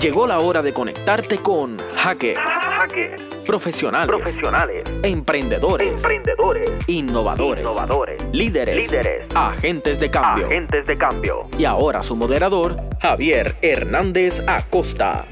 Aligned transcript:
Llegó 0.00 0.26
la 0.26 0.40
hora 0.40 0.60
de 0.60 0.74
conectarte 0.74 1.38
con 1.38 1.78
hackers, 1.96 2.38
profesionales, 3.46 4.08
profesionales, 4.08 4.84
emprendedores, 5.02 5.94
emprendedores, 5.94 6.70
innovadores, 6.86 7.64
innovadores, 7.64 8.22
líderes, 8.30 8.76
líderes, 8.76 9.26
agentes 9.34 9.98
de 9.98 10.10
cambio. 10.10 10.46
agentes 10.46 10.86
de 10.86 10.96
cambio. 10.96 11.48
Y 11.56 11.64
ahora 11.64 12.02
su 12.02 12.14
moderador, 12.14 12.76
Javier 13.00 13.56
Hernández 13.62 14.42
Acosta. 14.46 15.24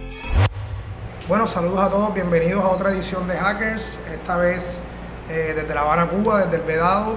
Bueno, 1.28 1.46
saludos 1.46 1.80
a 1.80 1.90
todos, 1.90 2.14
bienvenidos 2.14 2.64
a 2.64 2.68
otra 2.68 2.92
edición 2.92 3.28
de 3.28 3.36
Hackers, 3.36 3.98
esta 4.14 4.38
vez 4.38 4.82
eh, 5.28 5.52
desde 5.54 5.74
La 5.74 5.82
Habana, 5.82 6.06
Cuba, 6.06 6.42
desde 6.44 6.56
el 6.56 6.62
Vedado. 6.62 7.16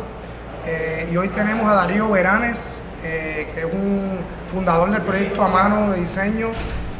Eh, 0.65 1.07
y 1.09 1.15
hoy 1.15 1.29
tenemos 1.29 1.65
a 1.71 1.75
Darío 1.75 2.11
Veranes, 2.11 2.83
eh, 3.05 3.47
que 3.53 3.61
es 3.61 3.73
un 3.73 4.19
fundador 4.51 4.91
del 4.91 5.01
proyecto 5.03 5.41
a 5.43 5.47
mano 5.47 5.91
de 5.93 6.01
diseño, 6.01 6.51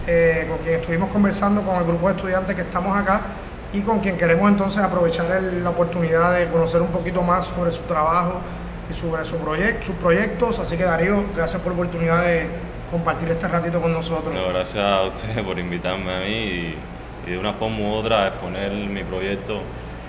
eh, 0.07 0.45
con 0.49 0.57
quien 0.59 0.75
estuvimos 0.75 1.09
conversando 1.11 1.61
con 1.61 1.75
el 1.75 1.83
grupo 1.83 2.07
de 2.09 2.15
estudiantes 2.15 2.55
que 2.55 2.61
estamos 2.61 2.95
acá 2.97 3.21
y 3.73 3.81
con 3.81 3.99
quien 3.99 4.17
queremos 4.17 4.49
entonces 4.49 4.81
aprovechar 4.81 5.29
el- 5.31 5.63
la 5.63 5.69
oportunidad 5.71 6.33
de 6.33 6.47
conocer 6.47 6.81
un 6.81 6.87
poquito 6.87 7.21
más 7.21 7.47
sobre 7.47 7.71
su 7.71 7.81
trabajo 7.83 8.35
y 8.89 8.93
sobre 8.93 9.25
su 9.25 9.35
proyecto, 9.37 9.85
sus 9.87 9.95
proyectos. 9.95 10.59
Así 10.59 10.77
que 10.77 10.83
Darío, 10.85 11.25
gracias 11.35 11.61
por 11.61 11.73
la 11.73 11.79
oportunidad 11.81 12.23
de 12.23 12.47
compartir 12.89 13.29
este 13.29 13.47
ratito 13.49 13.81
con 13.81 13.91
nosotros. 13.91 14.33
No, 14.33 14.47
gracias 14.47 14.83
a 14.83 15.03
ustedes 15.03 15.45
por 15.45 15.59
invitarme 15.59 16.15
a 16.15 16.19
mí 16.19 16.25
y, 16.33 16.77
y 17.27 17.31
de 17.31 17.37
una 17.37 17.51
forma 17.53 17.79
u 17.79 17.91
otra 17.95 18.27
exponer 18.29 18.71
mi 18.71 19.03
proyecto 19.03 19.59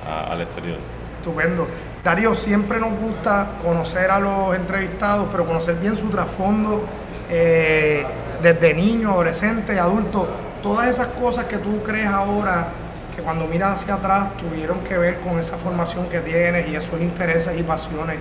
a- 0.08 0.32
al 0.32 0.42
exterior. 0.42 0.78
Estupendo. 1.18 1.66
Darío, 2.04 2.32
siempre 2.36 2.78
nos 2.78 2.92
gusta 3.00 3.48
conocer 3.60 4.08
a 4.12 4.20
los 4.20 4.54
entrevistados, 4.54 5.26
pero 5.32 5.44
conocer 5.44 5.74
bien 5.74 5.96
su 5.96 6.08
trasfondo 6.10 6.84
eh, 7.30 8.04
desde 8.42 8.74
niño, 8.74 9.12
adolescente, 9.12 9.78
adulto. 9.78 10.28
Todas 10.62 10.88
esas 10.88 11.08
cosas 11.08 11.46
que 11.46 11.58
tú 11.58 11.82
crees 11.82 12.08
ahora 12.08 12.68
que 13.14 13.22
cuando 13.22 13.46
miras 13.46 13.82
hacia 13.82 13.94
atrás 13.94 14.36
tuvieron 14.36 14.80
que 14.80 14.96
ver 14.96 15.18
con 15.20 15.38
esa 15.38 15.56
formación 15.56 16.08
que 16.08 16.20
tienes 16.20 16.68
y 16.68 16.76
esos 16.76 17.00
intereses 17.00 17.58
y 17.58 17.62
pasiones 17.62 18.18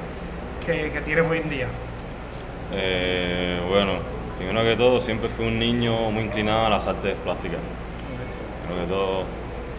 que, 0.65 1.01
tienes 1.05 1.25
hoy 1.29 1.37
en 1.37 1.49
día. 1.49 1.67
Eh, 2.73 3.61
bueno, 3.69 3.93
primero 4.37 4.63
que 4.63 4.75
todo, 4.75 4.99
siempre 4.99 5.29
fui 5.29 5.47
un 5.47 5.57
niño 5.57 6.11
muy 6.11 6.23
inclinado 6.23 6.65
a 6.65 6.69
las 6.69 6.87
artes 6.87 7.15
plásticas. 7.23 7.59
Primero 8.65 8.85
que 8.85 8.93
todo, 8.93 9.23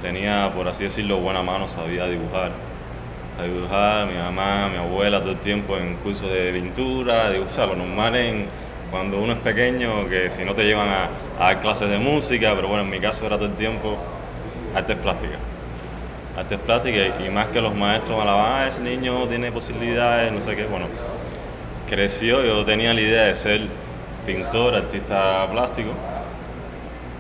tenía, 0.00 0.50
por 0.54 0.66
así 0.68 0.84
decirlo, 0.84 1.18
buena 1.18 1.42
mano, 1.42 1.68
sabía 1.68 2.06
dibujar. 2.06 2.52
Sabía 3.36 3.52
dibujar, 3.52 4.06
mi 4.06 4.14
mamá, 4.14 4.68
mi 4.68 4.78
abuela, 4.78 5.20
todo 5.20 5.32
el 5.32 5.38
tiempo 5.38 5.76
en 5.76 5.96
cursos 5.96 6.30
de 6.30 6.52
pintura, 6.52 7.30
dibujar, 7.30 7.68
lo 7.68 7.76
normal 7.76 8.16
en 8.16 8.46
cuando 8.91 9.19
uno 9.20 9.34
es 9.34 9.39
pequeño, 9.41 10.08
que 10.08 10.31
si 10.31 10.44
no 10.44 10.55
te 10.55 10.64
llevan 10.64 10.89
a, 10.89 11.08
a 11.48 11.61
clases 11.61 11.89
de 11.89 11.98
música, 11.98 12.53
pero 12.56 12.69
bueno, 12.69 12.84
en 12.84 12.91
mi 12.91 13.00
caso 13.00 13.27
era 13.27 13.36
todo 13.36 13.47
el 13.48 13.55
tiempo 13.55 13.97
artes 14.75 14.97
plásticas. 14.97 15.39
Artes 16.36 16.58
plásticas 16.61 17.20
y 17.25 17.28
más 17.31 17.48
que 17.48 17.61
los 17.61 17.75
maestros 17.75 18.25
me 18.25 18.31
"Ah, 18.31 18.66
ese 18.69 18.81
niño 18.81 19.27
tiene 19.27 19.50
posibilidades, 19.53 20.33
no 20.33 20.41
sé 20.42 20.55
qué, 20.56 20.64
bueno, 20.66 20.86
creció, 21.89 22.44
yo 22.44 22.64
tenía 22.64 22.94
la 22.94 23.00
idea 23.00 23.22
de 23.25 23.34
ser 23.34 23.61
pintor, 24.27 24.75
artista 24.75 25.47
plástico. 25.50 25.91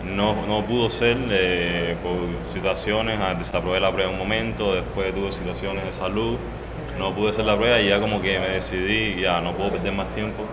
No, 0.04 0.46
no 0.46 0.64
pudo 0.64 0.88
ser 0.88 1.16
eh, 1.30 1.96
por 2.02 2.16
situaciones, 2.54 3.18
ah, 3.20 3.34
desaprobé 3.34 3.80
la 3.80 3.92
prueba 3.92 4.10
un 4.10 4.18
momento, 4.18 4.74
después 4.74 5.12
tuve 5.14 5.32
situaciones 5.32 5.84
de 5.84 5.92
salud, 5.92 6.36
no 6.98 7.12
pude 7.14 7.30
hacer 7.30 7.44
la 7.44 7.56
prueba 7.56 7.80
y 7.80 7.88
ya 7.88 8.00
como 8.00 8.22
que 8.22 8.38
me 8.38 8.48
decidí, 8.50 9.20
ya 9.20 9.40
no 9.40 9.52
puedo 9.52 9.72
perder 9.72 9.92
más 9.92 10.08
tiempo 10.10 10.44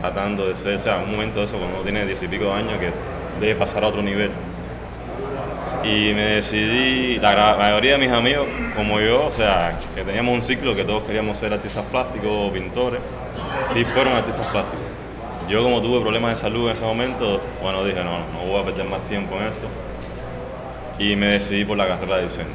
tratando 0.00 0.46
de 0.46 0.54
ser, 0.54 0.76
o 0.76 0.78
sea, 0.78 0.98
un 0.98 1.10
momento 1.10 1.40
de 1.40 1.46
eso, 1.46 1.56
cuando 1.56 1.76
uno 1.76 1.84
tiene 1.84 2.04
diez 2.06 2.22
y 2.22 2.28
pico 2.28 2.44
de 2.44 2.52
años, 2.52 2.78
que 2.78 2.90
debe 3.40 3.54
pasar 3.54 3.84
a 3.84 3.88
otro 3.88 4.02
nivel. 4.02 4.30
Y 5.84 6.12
me 6.12 6.34
decidí, 6.34 7.18
la 7.18 7.56
mayoría 7.58 7.92
de 7.92 7.98
mis 7.98 8.10
amigos, 8.10 8.46
como 8.74 9.00
yo, 9.00 9.26
o 9.26 9.30
sea, 9.30 9.78
que 9.94 10.02
teníamos 10.02 10.34
un 10.34 10.42
ciclo 10.42 10.74
que 10.74 10.84
todos 10.84 11.04
queríamos 11.04 11.38
ser 11.38 11.52
artistas 11.52 11.84
plásticos 11.90 12.30
o 12.30 12.52
pintores, 12.52 13.00
sí 13.72 13.84
fueron 13.84 14.14
artistas 14.16 14.46
plásticos. 14.48 14.84
Yo 15.48 15.62
como 15.62 15.80
tuve 15.80 16.00
problemas 16.00 16.32
de 16.32 16.36
salud 16.36 16.66
en 16.66 16.74
ese 16.74 16.82
momento, 16.82 17.40
bueno, 17.62 17.84
dije, 17.84 18.04
no, 18.04 18.18
no 18.18 18.50
voy 18.50 18.60
a 18.60 18.64
perder 18.64 18.86
más 18.86 19.00
tiempo 19.04 19.36
en 19.36 19.44
esto. 19.44 19.66
Y 20.98 21.16
me 21.16 21.28
decidí 21.28 21.64
por 21.64 21.78
la 21.78 21.88
carrera 21.88 22.16
de 22.16 22.24
diseño. 22.24 22.48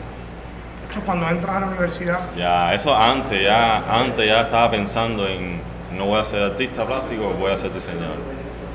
Cuando 1.06 1.28
entras 1.28 1.56
a 1.56 1.60
la 1.62 1.68
universidad. 1.68 2.20
Ya, 2.38 2.72
eso 2.72 2.96
antes, 2.96 3.42
ya, 3.42 3.84
antes 3.90 4.28
ya 4.28 4.42
estaba 4.42 4.70
pensando 4.70 5.28
en 5.28 5.60
no 5.96 6.06
voy 6.06 6.20
a 6.20 6.26
ser 6.26 6.42
artista 6.42 6.86
plástico, 6.86 7.32
voy 7.40 7.52
a 7.52 7.58
ser 7.58 7.74
diseñador. 7.74 8.18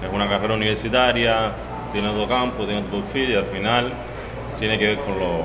Es 0.04 0.12
una 0.12 0.28
carrera 0.28 0.54
universitaria, 0.54 1.52
tiene 1.92 2.08
otro 2.08 2.28
campo, 2.28 2.64
tiene 2.64 2.80
otro 2.80 3.00
perfil 3.00 3.30
y 3.30 3.34
al 3.34 3.46
final 3.46 3.92
tiene 4.58 4.78
que 4.78 4.86
ver 4.88 4.98
con, 4.98 5.18
lo, 5.18 5.44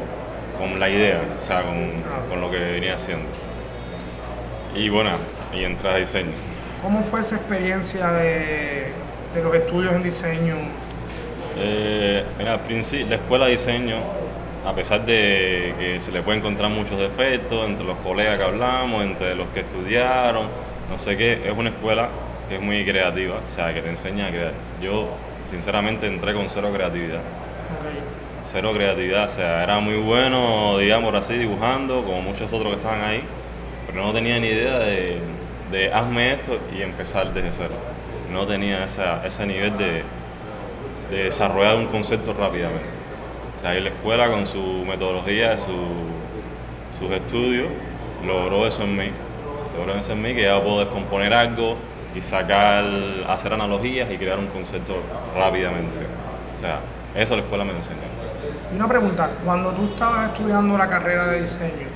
con 0.58 0.80
la 0.80 0.90
idea, 0.90 1.22
o 1.42 1.46
sea, 1.46 1.64
con, 1.64 2.04
con 2.30 2.42
lo 2.42 2.52
que 2.52 2.60
venía 2.60 2.96
haciendo. 2.96 3.26
Y 4.76 4.90
bueno, 4.90 5.12
y 5.54 5.64
entré 5.64 5.90
a 5.90 5.96
diseño. 5.98 6.32
¿Cómo 6.82 7.02
fue 7.04 7.22
esa 7.22 7.36
experiencia 7.36 8.12
de, 8.12 8.92
de 9.34 9.44
los 9.44 9.54
estudios 9.54 9.94
en 9.94 10.04
diseño? 10.04 10.56
Eh, 11.58 12.24
mira, 12.38 12.54
al 12.54 12.62
principio, 12.62 13.08
la 13.08 13.16
escuela 13.16 13.46
de 13.46 13.52
diseño, 13.52 13.98
a 14.66 14.74
pesar 14.74 15.06
de 15.06 15.76
que 15.78 16.00
se 16.00 16.12
le 16.12 16.22
puede 16.22 16.40
encontrar 16.40 16.70
muchos 16.72 16.98
defectos 16.98 17.68
entre 17.68 17.86
los 17.86 17.98
colegas 17.98 18.38
que 18.38 18.44
hablamos, 18.44 19.04
entre 19.04 19.36
los 19.36 19.48
que 19.50 19.60
estudiaron, 19.62 20.48
no 20.94 21.00
sé 21.00 21.18
qué, 21.18 21.42
es 21.44 21.58
una 21.58 21.70
escuela 21.70 22.10
que 22.48 22.56
es 22.56 22.62
muy 22.62 22.86
creativa, 22.86 23.38
o 23.44 23.48
sea, 23.48 23.74
que 23.74 23.82
te 23.82 23.90
enseña 23.90 24.28
a 24.28 24.30
crear. 24.30 24.52
Yo, 24.80 25.08
sinceramente, 25.50 26.06
entré 26.06 26.36
con 26.36 26.48
cero 26.50 26.70
creatividad. 26.72 27.22
Cero 28.52 28.72
creatividad, 28.76 29.26
o 29.26 29.30
sea, 29.30 29.64
era 29.64 29.80
muy 29.80 29.96
bueno, 29.98 30.78
digamos 30.78 31.14
así, 31.16 31.34
dibujando, 31.36 32.04
como 32.04 32.22
muchos 32.22 32.54
otros 32.54 32.68
que 32.74 32.80
estaban 32.80 33.02
ahí, 33.02 33.24
pero 33.88 34.06
no 34.06 34.14
tenía 34.14 34.40
ni 34.40 34.48
idea 34.50 34.78
de, 34.78 35.18
de 35.72 35.92
hazme 35.92 36.34
esto 36.34 36.60
y 36.78 36.84
empezar 36.84 37.34
desde 37.34 37.52
cero. 37.52 37.74
No 38.32 38.46
tenía 38.46 38.84
esa- 38.84 39.26
ese 39.26 39.48
nivel 39.48 39.76
de, 39.78 40.04
de 41.10 41.24
desarrollar 41.26 41.76
un 41.78 41.88
concepto 41.88 42.34
rápidamente. 42.34 43.00
O 43.58 43.62
sea, 43.62 43.72
ahí 43.72 43.82
la 43.82 43.90
escuela 43.90 44.30
con 44.30 44.46
su 44.46 44.62
metodología, 44.88 45.58
su- 45.58 46.12
sus 47.00 47.12
estudios, 47.12 47.68
logró 48.24 48.68
eso 48.68 48.84
en 48.84 48.96
mí. 48.96 49.10
Logró 49.78 49.96
eso 49.96 50.14
en 50.14 50.22
mí, 50.22 50.34
que 50.36 50.44
ya 50.44 50.62
puedo 50.62 50.80
descomponer 50.80 51.34
algo 51.34 51.78
y 52.16 52.22
sacar, 52.22 52.86
hacer 53.28 53.54
analogías 53.54 54.12
y 54.12 54.18
crear 54.18 54.38
un 54.38 54.48
concepto 54.48 54.96
rápidamente. 55.36 56.06
O 56.56 56.60
sea, 56.60 56.80
eso 57.16 57.36
la 57.36 57.42
escuela 57.42 57.64
me 57.64 57.72
enseñó. 57.72 58.02
Una 58.76 58.88
pregunta, 58.88 59.30
cuando 59.44 59.72
tú 59.72 59.86
estabas 59.86 60.30
estudiando 60.30 60.78
la 60.78 60.88
carrera 60.88 61.28
de 61.28 61.42
diseño, 61.42 61.88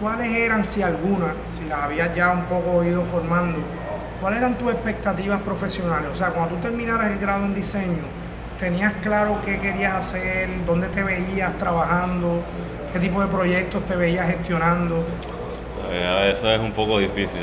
¿cuáles 0.00 0.32
eran, 0.32 0.64
si 0.66 0.82
alguna, 0.82 1.34
si 1.44 1.64
las 1.66 1.80
habías 1.80 2.14
ya 2.14 2.32
un 2.32 2.44
poco 2.44 2.82
ido 2.84 3.02
formando, 3.04 3.58
cuáles 4.20 4.40
eran 4.40 4.56
tus 4.56 4.72
expectativas 4.72 5.40
profesionales? 5.40 6.10
O 6.12 6.16
sea, 6.16 6.28
cuando 6.30 6.56
tú 6.56 6.62
terminaras 6.62 7.10
el 7.10 7.18
grado 7.18 7.44
en 7.44 7.54
diseño, 7.54 8.02
¿tenías 8.58 8.92
claro 9.02 9.38
qué 9.44 9.58
querías 9.58 9.94
hacer, 9.94 10.48
dónde 10.66 10.88
te 10.88 11.02
veías 11.02 11.56
trabajando, 11.58 12.42
qué 12.92 12.98
tipo 12.98 13.20
de 13.20 13.28
proyectos 13.28 13.84
te 13.86 13.96
veías 13.96 14.28
gestionando? 14.28 15.04
Eh, 15.92 16.30
eso 16.30 16.50
es 16.50 16.60
un 16.60 16.72
poco 16.72 16.98
difícil. 16.98 17.42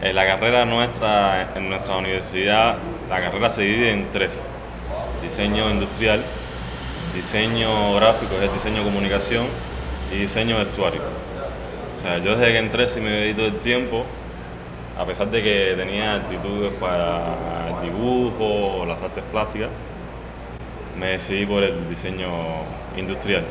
En 0.00 0.14
la 0.14 0.26
carrera 0.26 0.64
nuestra, 0.64 1.52
en 1.54 1.68
nuestra 1.68 1.96
universidad, 1.96 2.76
la 3.08 3.20
carrera 3.20 3.50
se 3.50 3.62
divide 3.62 3.92
en 3.92 4.12
tres. 4.12 4.46
Diseño 5.22 5.70
industrial, 5.70 6.22
diseño 7.14 7.94
gráfico, 7.96 8.34
es 8.42 8.52
diseño 8.52 8.78
de 8.78 8.84
comunicación, 8.84 9.46
y 10.12 10.18
diseño 10.18 10.58
vestuario. 10.58 11.00
O 11.98 12.02
sea, 12.02 12.18
yo 12.18 12.36
desde 12.36 12.52
que 12.52 12.58
entré 12.58 12.86
sí 12.86 13.00
me 13.00 13.32
todo 13.34 13.46
el 13.46 13.58
tiempo, 13.58 14.04
a 14.96 15.04
pesar 15.04 15.30
de 15.30 15.42
que 15.42 15.74
tenía 15.76 16.16
actitudes 16.16 16.72
para 16.78 17.70
el 17.70 17.90
dibujo 17.90 18.80
o 18.80 18.86
las 18.86 19.02
artes 19.02 19.24
plásticas, 19.32 19.70
me 20.98 21.08
decidí 21.08 21.44
por 21.46 21.64
el 21.64 21.88
diseño 21.88 22.28
industrial 22.96 23.42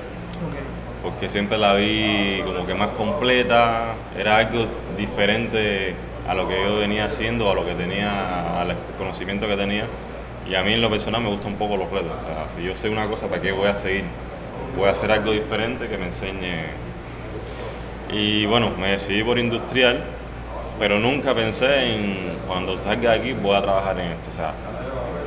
Ok. 0.48 0.83
Porque 1.04 1.28
siempre 1.28 1.58
la 1.58 1.74
vi 1.74 2.42
como 2.46 2.66
que 2.66 2.74
más 2.74 2.90
completa, 2.92 3.94
era 4.18 4.38
algo 4.38 4.66
diferente 4.98 5.94
a 6.28 6.34
lo 6.34 6.48
que 6.48 6.56
yo 6.64 6.80
venía 6.80 7.06
haciendo, 7.06 7.52
a 7.52 7.54
lo 7.54 7.66
que 7.66 7.74
tenía, 7.74 8.62
al 8.62 8.74
conocimiento 8.98 9.46
que 9.46 9.58
tenía. 9.58 9.86
Y 10.50 10.56
a 10.56 10.64
mí 10.64 10.74
en 10.74 10.82
lo 10.82 10.90
personal 10.90 11.22
me 11.22 11.30
gustan 11.30 11.52
un 11.52 11.58
poco 11.58 11.76
los 11.76 11.92
retos. 11.92 12.12
O 12.22 12.26
sea, 12.26 12.48
si 12.56 12.64
yo 12.64 12.74
sé 12.74 12.90
una 12.90 13.08
cosa, 13.08 13.28
¿para 13.28 13.42
qué 13.42 13.52
voy 13.52 13.68
a 13.68 13.76
seguir? 13.76 14.06
Voy 14.78 14.88
a 14.88 14.92
hacer 14.92 15.12
algo 15.12 15.32
diferente 15.32 15.88
que 15.90 15.98
me 15.98 16.06
enseñe. 16.06 16.64
Y 18.12 18.46
bueno, 18.46 18.72
me 18.80 18.92
decidí 18.92 19.24
por 19.24 19.38
industrial, 19.38 20.04
pero 20.80 21.00
nunca 21.00 21.36
pensé 21.36 21.96
en 21.96 22.34
cuando 22.48 22.78
salga 22.78 23.12
de 23.12 23.20
aquí 23.20 23.34
voy 23.34 23.56
a 23.56 23.62
trabajar 23.62 24.00
en 24.00 24.12
esto. 24.12 24.30
O 24.32 24.34
sea, 24.34 24.54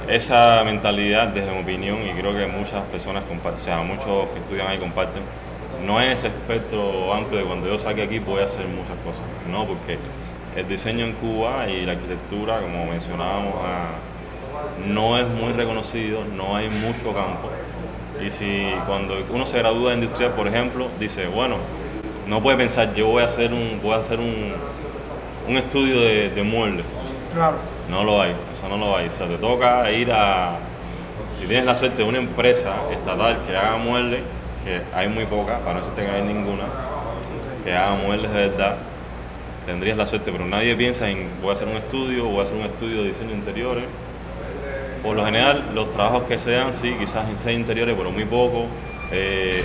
esa 0.08 0.62
mentalidad, 0.64 1.28
desde 1.28 1.50
mi 1.50 1.61
opinión, 1.61 2.06
y 2.06 2.12
creo 2.12 2.34
que 2.34 2.46
muchas 2.46 2.82
personas 2.84 3.25
comparten, 3.25 3.61
o 3.61 3.64
sea, 3.64 3.78
muchos 3.78 4.31
que 4.31 4.38
estudian 4.38 4.69
ahí 4.69 4.78
comparten, 4.78 5.23
no 5.84 6.00
es 6.00 6.19
ese 6.20 6.28
espectro 6.28 7.12
amplio 7.12 7.40
de 7.40 7.44
cuando 7.46 7.67
yo 7.69 7.78
salga 7.78 8.05
aquí 8.05 8.19
voy 8.19 8.40
a 8.40 8.44
hacer 8.44 8.67
muchas 8.67 8.96
cosas. 9.05 9.23
No, 9.50 9.64
porque 9.67 9.99
el 10.56 10.69
diseño 10.69 11.05
en 11.05 11.12
Cuba 11.14 11.69
y 11.69 11.84
la 11.84 11.93
arquitectura, 11.93 12.61
como 12.61 12.87
mencionábamos 12.87 13.55
a- 13.56 14.87
no 14.88 15.19
es 15.19 15.26
muy 15.28 15.52
reconocido, 15.52 16.20
no 16.37 16.56
hay 16.56 16.69
mucho 16.69 17.12
campo. 17.12 17.50
Y 18.25 18.31
si 18.31 18.73
cuando 18.87 19.14
uno 19.31 19.44
se 19.44 19.58
gradúa 19.58 19.90
de 19.90 19.96
industrial, 19.96 20.32
por 20.32 20.49
ejemplo, 20.49 20.88
dice, 20.99 21.26
bueno, 21.26 21.56
no 22.26 22.43
puede 22.43 22.56
pensar, 22.56 22.94
yo 22.94 23.08
voy 23.08 23.23
a 23.23 23.26
hacer 23.26 23.52
un, 23.52 23.81
voy 23.82 23.93
a 23.93 23.96
hacer 23.96 24.19
un, 24.19 24.52
un 25.49 25.56
estudio 25.58 26.00
de, 26.00 26.31
de 26.31 26.43
muebles. 26.43 26.87
Claro. 27.34 27.56
No 27.90 28.02
lo 28.02 28.20
hay, 28.20 28.32
eso 28.55 28.69
no 28.69 28.78
lo 28.78 28.96
hay. 28.96 29.08
O 29.08 29.11
sea, 29.11 29.26
te 29.26 29.37
toca 29.37 29.90
ir 29.93 30.11
a, 30.11 30.56
si 31.34 31.44
tienes 31.46 31.67
la 31.67 31.76
suerte 31.76 32.02
de 32.02 32.08
una 32.08 32.19
empresa 32.19 32.75
estatal 32.90 33.38
que 33.46 33.55
haga 33.56 33.76
muebles, 33.76 34.23
que 34.66 34.82
hay 34.92 35.06
muy 35.06 35.26
pocas, 35.26 35.60
para 35.60 35.74
no 35.74 35.80
decirte 35.80 36.02
que 36.02 36.08
no 36.08 36.14
hay 36.14 36.22
ninguna, 36.24 36.64
que 37.64 37.72
haga 37.72 37.94
muebles 37.94 38.32
de 38.32 38.48
verdad, 38.48 38.76
tendrías 39.64 39.96
la 39.96 40.06
suerte, 40.06 40.32
pero 40.32 40.44
nadie 40.44 40.74
piensa 40.74 41.08
en 41.08 41.28
voy 41.40 41.50
a 41.50 41.52
hacer 41.52 41.68
un 41.68 41.76
estudio, 41.76 42.24
voy 42.24 42.40
a 42.40 42.42
hacer 42.42 42.56
un 42.56 42.64
estudio 42.64 43.02
de 43.02 43.08
diseño 43.08 43.30
de 43.30 43.36
interiores. 43.36 43.84
Por 45.04 45.14
lo 45.14 45.24
general, 45.24 45.70
los 45.72 45.92
trabajos 45.92 46.24
que 46.24 46.36
se 46.36 46.50
dan, 46.50 46.72
sí, 46.72 46.96
quizás 46.98 47.28
en 47.28 47.36
diseño 47.36 47.58
interiores, 47.60 47.94
pero 47.96 48.10
muy 48.10 48.24
poco. 48.24 48.66
Eh, 49.12 49.62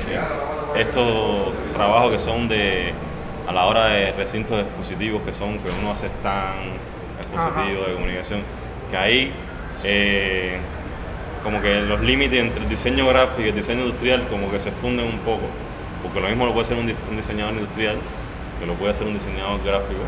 estos 0.78 1.52
trabajos 1.74 2.12
que 2.12 2.20
son 2.20 2.48
de 2.48 2.94
a 3.48 3.52
la 3.52 3.66
hora 3.66 3.88
de 3.88 4.12
recintos 4.12 4.62
expositivos, 4.62 5.24
que 5.24 5.34
son 5.34 5.58
que 5.58 5.70
uno 5.82 5.92
hace 5.94 6.08
stand 6.08 6.78
expositivo 7.18 7.86
de 7.88 7.94
comunicación, 7.96 8.42
que 8.92 8.98
ahí 8.98 9.32
eh, 9.84 10.60
como 11.44 11.62
que 11.62 11.82
los 11.82 12.00
límites 12.02 12.40
entre 12.40 12.64
el 12.64 12.70
diseño 12.70 13.08
gráfico 13.08 13.42
y 13.42 13.50
el 13.50 13.56
diseño 13.56 13.82
industrial 13.82 14.28
como 14.30 14.52
que 14.52 14.60
se 14.60 14.72
funden 14.72 15.08
un 15.08 15.20
poco, 15.20 15.42
porque 16.04 16.20
lo 16.20 16.28
mismo 16.28 16.46
lo 16.46 16.54
puede 16.54 16.66
hacer 16.66 16.78
un, 16.78 16.88
di- 16.88 16.96
un 17.10 17.18
diseñador 17.18 17.54
industrial 17.54 17.98
que 18.60 18.66
lo 18.66 18.74
puede 18.76 18.92
hacer 18.92 19.08
un 19.08 19.14
diseñador 19.14 19.64
gráfico. 19.64 20.02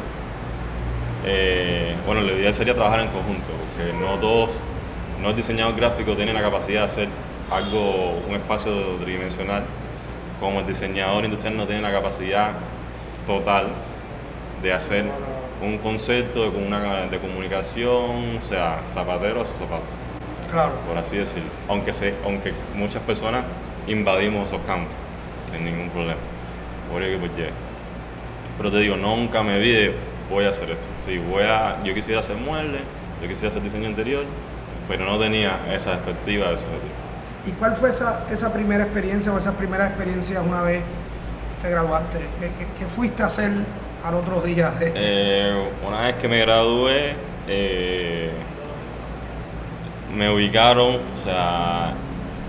Eh, 1.26 1.96
bueno, 2.06 2.22
la 2.22 2.34
idea 2.34 2.54
sería 2.54 2.74
trabajar 2.74 3.00
en 3.00 3.08
conjunto, 3.08 3.48
porque 3.48 3.94
no 3.94 4.20
todos, 4.20 4.52
no 5.22 5.30
el 5.30 5.36
diseñador 5.36 5.76
gráfico 5.76 6.16
tiene 6.16 6.34
la 6.34 6.42
capacidad 6.42 6.80
de 6.80 6.86
hacer 6.86 7.08
algo, 7.50 8.20
un 8.28 8.36
espacio 8.36 8.72
tridimensional, 9.04 9.64
como 10.40 10.60
el 10.60 10.68
diseñador 10.68 11.24
industrial 11.24 11.56
no 11.58 11.66
tiene 11.66 11.82
la 11.82 11.92
capacidad 11.92 12.52
total 13.26 13.68
de 14.62 14.74
hacer 14.74 15.06
un 15.62 15.78
concepto 15.78 16.52
de, 16.52 17.10
de 17.10 17.20
comunicación, 17.20 18.38
o 18.44 18.48
sea, 18.48 18.82
zapatero 18.94 19.42
a 19.42 19.46
su 19.46 19.54
zapato 19.54 19.84
Claro. 20.54 20.72
por 20.88 20.98
así 20.98 21.18
decirlo. 21.18 21.50
Aunque, 21.68 21.92
se, 21.94 22.14
aunque 22.24 22.54
muchas 22.76 23.02
personas 23.04 23.44
invadimos 23.88 24.48
esos 24.50 24.62
campos 24.66 24.94
sin 25.52 25.66
ningún 25.66 25.90
problema. 25.90 26.20
Por 26.92 27.02
que 27.02 27.18
pues. 27.18 27.50
Pero 28.58 28.72
te 28.72 28.78
digo, 28.78 28.96
nunca 28.96 29.42
me 29.44 29.60
vi 29.60 29.72
de 29.74 29.94
voy 30.30 30.46
a 30.46 30.50
hacer 30.50 30.70
esto. 30.72 30.88
Sí, 31.06 31.18
voy 31.18 31.44
a, 31.44 31.82
yo 31.84 31.94
quisiera 31.94 32.20
hacer 32.22 32.38
muebles, 32.38 32.82
yo 33.22 33.28
quisiera 33.28 33.50
hacer 33.50 33.62
diseño 33.64 33.90
interior, 33.90 34.24
pero 34.88 35.06
no 35.06 35.20
tenía 35.20 35.58
esa 35.74 35.94
perspectiva 35.98 36.48
de 36.50 36.54
objetivo. 36.68 36.94
¿Y 37.48 37.52
cuál 37.52 37.76
fue 37.76 37.90
esa, 37.90 38.26
esa 38.32 38.54
primera 38.54 38.84
experiencia 38.84 39.34
o 39.34 39.38
esas 39.38 39.56
primeras 39.56 39.90
experiencias 39.90 40.42
una 40.46 40.62
vez 40.62 40.82
te 41.62 41.70
graduaste? 41.70 42.20
¿Qué, 42.40 42.48
qué- 42.60 42.68
qué 42.80 42.86
fuiste 42.86 43.22
a 43.24 43.26
hacer 43.26 43.52
al 44.06 44.14
otro 44.16 44.40
día? 44.42 44.72
de- 44.72 44.92
Eh, 44.96 45.64
una 45.86 46.02
vez 46.04 46.16
que 46.16 46.28
me 46.28 46.40
gradué, 46.40 47.16
eh, 47.48 48.03
me 50.14 50.30
ubicaron, 50.34 50.96
o 51.14 51.16
sea, 51.16 51.96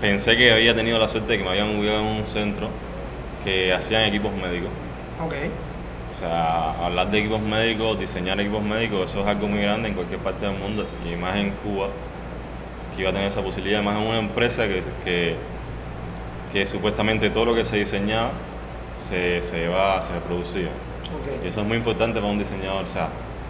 pensé 0.01 0.37
que 0.37 0.51
había 0.53 0.75
tenido 0.75 0.99
la 0.99 1.07
suerte 1.07 1.33
de 1.33 1.37
que 1.39 1.43
me 1.43 1.51
habían 1.51 1.77
ubicado 1.77 1.99
en 2.01 2.05
un 2.07 2.25
centro 2.27 2.69
que 3.43 3.73
hacían 3.73 4.03
equipos 4.03 4.33
médicos. 4.33 4.71
Ok, 5.17 5.33
O 6.11 6.17
sea, 6.17 6.71
hablar 6.85 7.11
de 7.11 7.19
equipos 7.19 7.41
médicos, 7.41 7.99
diseñar 7.99 8.39
equipos 8.39 8.63
médicos, 8.63 9.09
eso 9.09 9.21
es 9.21 9.27
algo 9.27 9.47
muy 9.47 9.61
grande 9.61 9.89
en 9.89 9.95
cualquier 9.95 10.19
parte 10.21 10.45
del 10.45 10.55
mundo 10.55 10.87
y 11.03 11.15
más 11.15 11.35
en 11.37 11.51
Cuba, 11.51 11.89
que 12.95 13.01
iba 13.01 13.09
a 13.09 13.13
tener 13.13 13.27
esa 13.27 13.43
posibilidad, 13.43 13.83
más 13.83 13.97
en 13.97 14.07
una 14.07 14.19
empresa 14.19 14.67
que, 14.67 14.83
que, 15.03 15.37
que 16.51 16.65
supuestamente 16.65 17.29
todo 17.29 17.45
lo 17.45 17.55
que 17.55 17.65
se 17.65 17.77
diseñaba 17.77 18.31
se, 18.97 19.41
se 19.41 19.57
llevaba, 19.59 20.01
se 20.01 20.13
producía. 20.21 20.69
Y 21.43 21.47
ok. 21.47 21.47
eso 21.47 21.61
es 21.61 21.67
muy 21.67 21.77
importante 21.77 22.19
para 22.19 22.31
un 22.31 22.39
diseñador, 22.39 22.85
o 22.85 22.87
sea, 22.87 23.09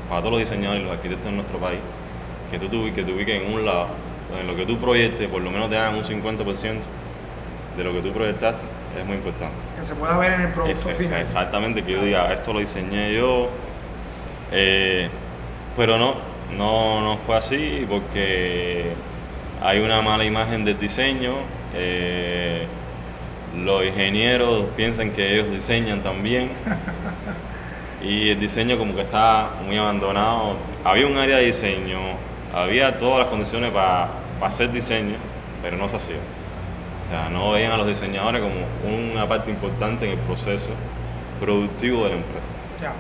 para 0.09 0.21
todos 0.21 0.33
los 0.33 0.39
diseñadores 0.41 0.81
y 0.81 0.85
los 0.85 0.93
arquitectos 0.93 1.29
en 1.29 1.35
nuestro 1.37 1.59
país, 1.59 1.79
que 2.51 2.59
tú, 2.59 2.69
te- 2.69 2.93
que 2.93 3.03
te 3.03 3.13
ubiques 3.13 3.41
en 3.41 3.53
un 3.53 3.65
lado, 3.65 3.89
donde 4.29 4.43
lo 4.45 4.55
que 4.55 4.65
tú 4.65 4.77
proyectes 4.79 5.27
por 5.29 5.41
lo 5.41 5.51
menos 5.51 5.69
te 5.69 5.77
hagan 5.77 5.95
un 5.95 6.03
50% 6.03 6.81
de 7.77 7.83
lo 7.83 7.91
que 7.93 7.99
tú 8.01 8.11
proyectaste, 8.11 8.65
es 8.99 9.05
muy 9.05 9.17
importante. 9.17 9.55
Que 9.79 9.85
se 9.85 9.95
pueda 9.95 10.17
ver 10.17 10.33
en 10.33 10.41
el 10.41 10.51
producto 10.53 10.89
es- 10.89 10.97
final. 10.97 11.21
exactamente, 11.21 11.83
que 11.83 11.91
yo 11.93 12.01
diga, 12.03 12.31
esto 12.33 12.53
lo 12.53 12.59
diseñé 12.59 13.13
yo, 13.13 13.49
eh, 14.51 15.09
pero 15.75 15.97
no, 15.97 16.15
no, 16.57 17.01
no 17.01 17.17
fue 17.17 17.35
así 17.37 17.85
porque 17.89 18.93
hay 19.61 19.79
una 19.79 20.01
mala 20.01 20.23
imagen 20.23 20.63
del 20.63 20.79
diseño, 20.79 21.33
eh, 21.75 22.65
los 23.57 23.85
ingenieros 23.85 24.65
piensan 24.77 25.11
que 25.11 25.33
ellos 25.33 25.49
diseñan 25.51 26.01
también 26.01 26.51
y 28.03 28.29
el 28.29 28.39
diseño 28.39 28.77
como 28.77 28.95
que 28.95 29.01
está 29.01 29.49
muy 29.65 29.77
abandonado. 29.77 30.55
Había 30.83 31.07
un 31.07 31.17
área 31.17 31.37
de 31.37 31.45
diseño, 31.45 31.97
había 32.55 32.97
todas 32.97 33.19
las 33.19 33.27
condiciones 33.27 33.71
para 33.71 34.07
hacer 34.41 34.71
diseño, 34.71 35.15
pero 35.61 35.77
no 35.77 35.87
se 35.89 35.97
hacía. 35.97 36.15
O 37.05 37.09
sea, 37.09 37.29
no 37.29 37.51
veían 37.51 37.71
a 37.71 37.77
los 37.77 37.87
diseñadores 37.87 38.41
como 38.41 38.95
una 38.97 39.27
parte 39.27 39.51
importante 39.51 40.05
en 40.05 40.11
el 40.13 40.17
proceso 40.19 40.69
productivo 41.39 42.03
de 42.05 42.09
la 42.11 42.15
empresa. 42.15 42.47
Ya. 42.81 42.93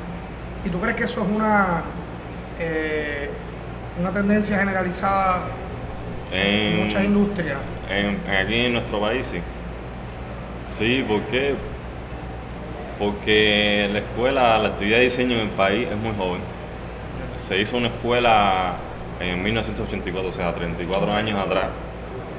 ¿Y 0.63 0.69
tú 0.69 0.79
crees 0.79 0.95
que 0.97 1.03
eso 1.05 1.21
es 1.21 1.27
una, 1.27 1.83
eh, 2.59 3.29
una 3.99 4.11
tendencia 4.11 4.57
generalizada 4.59 5.43
en 6.31 6.45
En, 6.47 6.83
muchas 6.83 7.03
industrias? 7.03 7.57
en- 7.89 8.19
en- 8.29 8.35
aquí 8.35 8.55
en 8.65 8.73
nuestro 8.73 8.99
país 8.99 9.25
sí. 9.25 9.39
Sí, 10.77 11.05
¿por 11.07 11.21
qué? 11.23 11.55
Porque 12.99 13.89
la 13.91 13.99
escuela, 13.99 14.57
la 14.57 14.69
actividad 14.69 14.97
de 14.97 15.03
diseño 15.05 15.35
en 15.35 15.41
el 15.41 15.49
país 15.49 15.87
es 15.89 15.97
muy 15.97 16.13
joven. 16.17 16.41
Se 17.37 17.59
hizo 17.59 17.77
una 17.77 17.87
escuela 17.87 18.73
en 19.19 19.41
1984, 19.43 20.29
o 20.29 20.31
sea, 20.31 20.53
34 20.53 21.11
años 21.11 21.39
atrás. 21.39 21.67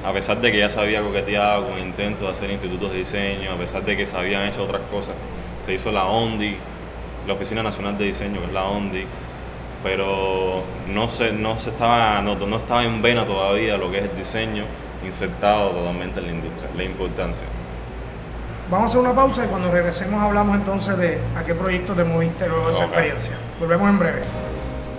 A 0.05 0.13
pesar 0.13 0.39
de 0.39 0.51
que 0.51 0.59
ya 0.59 0.69
se 0.69 0.79
había 0.79 1.01
coqueteado 1.01 1.67
con 1.67 1.79
intentos 1.79 2.27
de 2.27 2.31
hacer 2.31 2.49
institutos 2.51 2.91
de 2.91 2.99
diseño, 2.99 3.51
a 3.51 3.57
pesar 3.57 3.83
de 3.83 3.97
que 3.97 4.05
se 4.05 4.15
habían 4.15 4.47
hecho 4.47 4.63
otras 4.63 4.81
cosas, 4.91 5.15
se 5.65 5.73
hizo 5.73 5.91
la 5.91 6.05
ONDI, 6.05 6.55
la 7.25 7.33
Oficina 7.33 7.61
Nacional 7.63 7.97
de 7.97 8.05
Diseño, 8.05 8.39
que 8.39 8.45
es 8.45 8.53
la 8.53 8.63
ONDI, 8.63 9.05
pero 9.83 10.63
no 10.87 11.09
se, 11.09 11.31
no 11.31 11.59
se 11.59 11.71
estaba, 11.71 12.21
no, 12.21 12.35
no 12.35 12.57
estaba 12.57 12.83
en 12.83 13.01
vena 13.01 13.25
todavía 13.25 13.77
lo 13.77 13.91
que 13.91 13.97
es 13.97 14.03
el 14.05 14.15
diseño 14.15 14.63
insertado 15.05 15.69
totalmente 15.69 16.19
en 16.19 16.27
la 16.27 16.31
industria, 16.31 16.69
la 16.75 16.83
importancia. 16.83 17.43
Vamos 18.69 18.85
a 18.85 18.89
hacer 18.89 18.99
una 18.99 19.15
pausa 19.15 19.45
y 19.45 19.47
cuando 19.47 19.71
regresemos 19.71 20.21
hablamos 20.21 20.55
entonces 20.57 20.97
de 20.97 21.19
a 21.35 21.43
qué 21.43 21.55
proyecto 21.55 21.93
te 21.93 22.03
moviste 22.03 22.47
luego 22.47 22.67
de 22.67 22.73
esa 22.73 22.85
experiencia. 22.85 23.31
Volvemos 23.59 23.89
en 23.89 23.99
breve. 23.99 24.21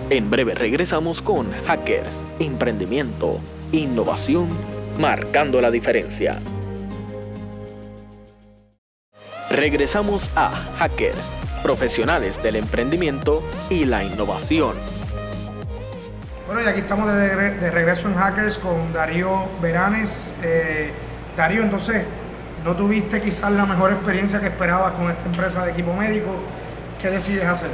En 0.09 0.29
breve 0.29 0.55
regresamos 0.55 1.21
con 1.21 1.51
Hackers, 1.67 2.17
Emprendimiento, 2.39 3.39
Innovación, 3.71 4.49
marcando 4.97 5.61
la 5.61 5.69
diferencia. 5.69 6.39
Regresamos 9.51 10.31
a 10.35 10.49
Hackers, 10.79 11.33
profesionales 11.61 12.41
del 12.41 12.55
emprendimiento 12.55 13.43
y 13.69 13.85
la 13.85 14.03
innovación. 14.03 14.75
Bueno, 16.47 16.63
y 16.63 16.65
aquí 16.65 16.79
estamos 16.79 17.11
de, 17.13 17.35
regre- 17.35 17.59
de 17.59 17.69
regreso 17.69 18.07
en 18.07 18.15
Hackers 18.15 18.57
con 18.57 18.91
Darío 18.91 19.47
Veranes. 19.61 20.33
Eh, 20.41 20.91
Darío, 21.37 21.61
entonces, 21.61 22.03
¿no 22.65 22.75
tuviste 22.75 23.21
quizás 23.21 23.51
la 23.51 23.67
mejor 23.67 23.91
experiencia 23.91 24.39
que 24.39 24.47
esperabas 24.47 24.93
con 24.93 25.11
esta 25.11 25.25
empresa 25.25 25.65
de 25.65 25.71
equipo 25.71 25.93
médico? 25.93 26.31
¿Qué 26.99 27.09
decides 27.09 27.45
hacer? 27.45 27.69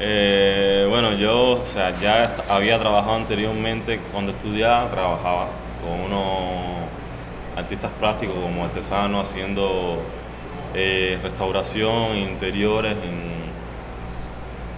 Eh, 0.00 0.86
bueno, 0.88 1.12
yo 1.14 1.60
o 1.60 1.64
sea, 1.64 1.90
ya 2.00 2.34
había 2.48 2.78
trabajado 2.78 3.16
anteriormente, 3.16 4.00
cuando 4.12 4.32
estudiaba, 4.32 4.90
trabajaba 4.90 5.48
con 5.82 6.00
unos 6.00 6.88
artistas 7.56 7.90
plásticos 7.98 8.36
como 8.36 8.64
artesanos 8.64 9.28
haciendo 9.28 10.02
eh, 10.74 11.18
restauración, 11.22 12.16
interiores 12.16 12.96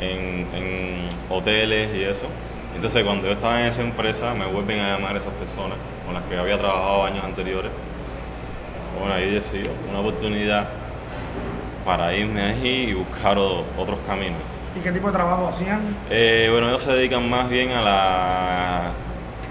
en, 0.01 0.47
en, 0.55 1.09
hoteles 1.31 1.95
y 1.95 2.03
eso. 2.03 2.27
Entonces 2.75 3.05
cuando 3.05 3.27
yo 3.27 3.33
estaba 3.33 3.61
en 3.61 3.67
esa 3.67 3.83
empresa 3.83 4.35
me 4.35 4.47
vuelven 4.47 4.81
a 4.81 4.97
llamar 4.97 5.17
esas 5.17 5.33
personas 5.35 5.79
con 6.05 6.15
las 6.15 6.25
que 6.25 6.37
había 6.37 6.59
trabajado 6.59 7.05
años 7.05 7.25
anteriores. 7.25 7.71
Bueno, 8.99 9.15
ahí 9.15 9.31
decido 9.31 9.71
una 9.89 10.01
oportunidad 10.01 10.69
para 11.85 12.15
irme 12.15 12.43
ahí 12.43 12.87
y 12.91 12.95
buscar 12.95 13.39
otros 13.39 13.99
caminos. 14.07 14.41
¿Y 14.77 14.81
qué 14.81 14.91
tipo 14.93 15.07
de 15.07 15.13
trabajo 15.13 15.47
hacían? 15.47 15.81
Eh, 16.11 16.49
bueno, 16.51 16.69
ellos 16.69 16.83
se 16.83 16.93
dedican 16.93 17.29
más 17.31 17.49
bien 17.49 17.71
a 17.71 17.81
la, 17.83 18.81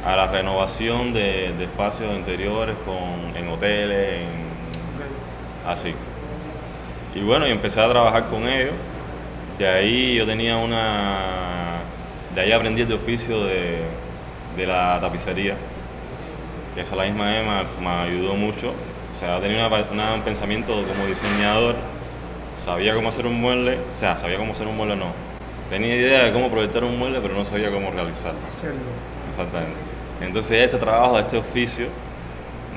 a 0.06 0.16
la 0.16 0.28
renovación 0.28 1.14
de, 1.14 1.54
de 1.58 1.64
espacios 1.64 2.14
interiores 2.14 2.76
con, 2.86 3.36
en 3.36 3.50
hoteles, 3.50 4.22
en- 4.22 5.70
así. 5.70 5.94
Y 7.16 7.22
bueno, 7.22 7.48
y 7.48 7.52
empecé 7.52 7.80
a 7.80 7.90
trabajar 7.90 8.28
con 8.28 8.48
ellos. 8.48 8.74
De 9.58 9.68
ahí 9.68 10.16
yo 10.16 10.26
tenía 10.26 10.58
una... 10.58 11.78
De 12.36 12.42
ahí 12.42 12.52
aprendí 12.52 12.82
el 12.82 12.92
oficio 12.94 13.46
de, 13.46 13.78
de 14.58 14.66
la 14.66 15.00
tapicería, 15.00 15.56
que 16.74 16.82
esa 16.82 16.96
la 16.96 17.04
misma 17.06 17.38
Emma 17.40 17.64
me 17.80 17.90
ayudó 17.90 18.34
mucho. 18.34 18.74
O 19.16 19.20
sea, 19.20 19.40
tenía 19.40 19.68
un 19.68 20.22
pensamiento 20.24 20.74
como 20.74 21.06
diseñador, 21.06 21.76
sabía 22.56 22.96
cómo 22.96 23.10
hacer 23.10 23.26
un 23.26 23.40
mueble, 23.40 23.78
o 23.92 23.96
sea, 23.96 24.18
sabía 24.18 24.38
cómo 24.38 24.52
hacer 24.54 24.68
un 24.68 24.78
mueble 24.78 24.96
no. 24.96 25.12
Tenía 25.70 25.96
idea 25.96 26.24
de 26.24 26.34
cómo 26.34 26.50
proyectar 26.50 26.84
un 26.84 26.98
mueble, 26.98 27.20
pero 27.22 27.34
no 27.34 27.46
sabía 27.46 27.72
cómo 27.72 27.92
realizarlo. 27.92 28.40
Hacerlo. 28.48 28.82
Exactamente. 29.30 29.78
Entonces 30.22 30.64
este 30.64 30.78
trabajo, 30.78 31.20
este 31.20 31.38
oficio, 31.38 31.88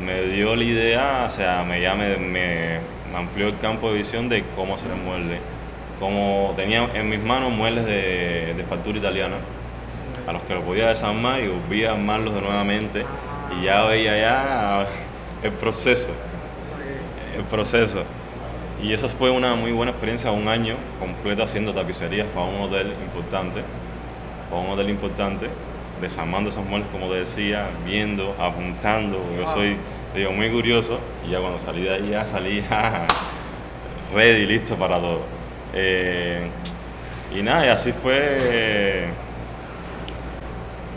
me 0.05 0.23
dio 0.23 0.57
la 0.57 0.65
idea, 0.65 1.25
o 1.27 1.31
sea, 1.31 1.65
me, 1.65 1.81
ya 1.81 1.95
me, 1.95 2.81
amplió 3.15 3.49
el 3.49 3.59
campo 3.59 3.91
de 3.91 3.99
visión 3.99 4.29
de 4.29 4.45
cómo 4.55 4.75
hacer 4.75 4.91
el 4.91 4.99
mueble. 4.99 5.39
Como 6.01 6.53
tenía 6.57 6.89
en 6.95 7.09
mis 7.09 7.21
manos 7.21 7.51
muebles 7.53 7.87
de, 7.87 8.55
de 8.55 8.65
factura 8.65 8.99
italiana, 8.99 9.37
a 10.27 10.33
los 10.33 10.43
que 10.43 10.55
lo 10.55 10.63
podía 10.63 10.89
desarmar 10.89 11.41
y 11.41 11.49
volvía 11.49 11.91
a 11.91 11.93
armarlos 11.95 12.35
de 12.35 12.41
nuevamente 12.41 13.05
y 13.59 13.65
ya 13.65 13.83
veía 13.85 14.19
ya 14.19 14.87
el 15.43 15.53
proceso, 15.53 16.09
el 17.37 17.45
proceso. 17.45 18.03
Y 18.83 18.93
eso 18.93 19.09
fue 19.09 19.31
una 19.31 19.55
muy 19.55 19.73
buena 19.73 19.93
experiencia, 19.93 20.31
un 20.31 20.49
año 20.49 20.77
completo 21.01 21.43
haciendo 21.43 21.73
tapicerías 21.73 22.27
para 22.29 22.47
un 22.47 22.63
hotel 22.63 22.93
importante, 23.03 23.63
para 24.51 24.63
un 24.63 24.71
hotel 24.71 24.91
importante, 24.91 25.49
desarmando 26.01 26.51
esos 26.51 26.65
muebles 26.65 26.91
como 26.91 27.09
te 27.09 27.17
decía, 27.17 27.69
viendo, 27.87 28.35
apuntando, 28.39 29.19
yo 29.37 29.47
soy 29.47 29.77
digo, 30.15 30.33
muy 30.33 30.51
curioso 30.51 30.99
y 31.27 31.31
ya 31.31 31.41
cuando 31.41 31.59
salí 31.61 31.83
de 31.83 31.95
ahí 31.95 32.11
ya 32.11 32.25
salí 32.25 32.63
ready, 34.15 34.47
listo 34.47 34.77
para 34.77 34.99
todo. 34.99 35.21
Eh, 35.75 36.49
y 37.35 37.43
nada, 37.43 37.67
y 37.67 37.69
así 37.69 37.93
fue 37.93 39.09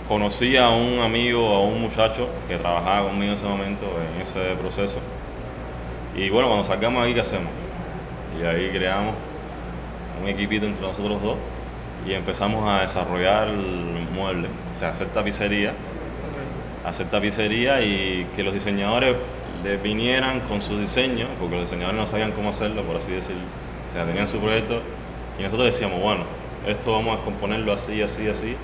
conocí 0.07 0.57
a 0.57 0.69
un 0.69 1.00
amigo, 1.00 1.53
a 1.53 1.62
un 1.62 1.81
muchacho 1.81 2.27
que 2.48 2.57
trabajaba 2.57 3.07
conmigo 3.09 3.31
en 3.31 3.38
ese 3.38 3.45
momento, 3.45 3.86
en 4.15 4.21
ese 4.21 4.55
proceso. 4.59 5.00
Y 6.15 6.29
bueno, 6.31 6.48
cuando 6.48 6.65
salgamos 6.65 7.05
ahí, 7.05 7.13
¿qué 7.13 7.19
hacemos? 7.19 7.51
Y 8.39 8.46
ahí 8.46 8.69
creamos 8.69 9.15
un 10.22 10.27
equipito 10.27 10.65
entre 10.65 10.81
nosotros 10.81 11.22
dos 11.22 11.38
y 12.08 12.13
empezamos 12.13 12.67
a 12.69 12.81
desarrollar 12.81 13.50
muebles, 14.15 14.50
o 14.75 14.79
sea, 14.79 14.89
hacer 14.89 15.08
tapicería, 15.08 15.74
hacer 16.86 17.10
tapicería 17.10 17.81
y 17.81 18.25
que 18.36 18.43
los 18.43 18.53
diseñadores 18.53 19.15
les 19.63 19.81
vinieran 19.84 20.39
con 20.41 20.62
sus 20.62 20.79
diseños, 20.79 21.27
porque 21.39 21.55
los 21.55 21.65
diseñadores 21.65 22.00
no 22.00 22.08
sabían 22.08 22.31
cómo 22.31 22.50
hacerlo, 22.50 22.84
por 22.84 22.96
así 22.98 23.12
decirlo. 23.12 23.43
O 23.89 23.93
sea, 23.93 24.05
tenían 24.05 24.27
su 24.27 24.39
proyecto 24.39 24.81
y 25.38 25.43
nosotros 25.43 25.74
decíamos, 25.74 26.01
bueno, 26.01 26.24
esto 26.65 26.93
vamos 26.93 27.19
a 27.19 27.24
componerlo 27.24 27.74
así, 27.74 28.01
así, 28.01 28.27
así, 28.27 28.55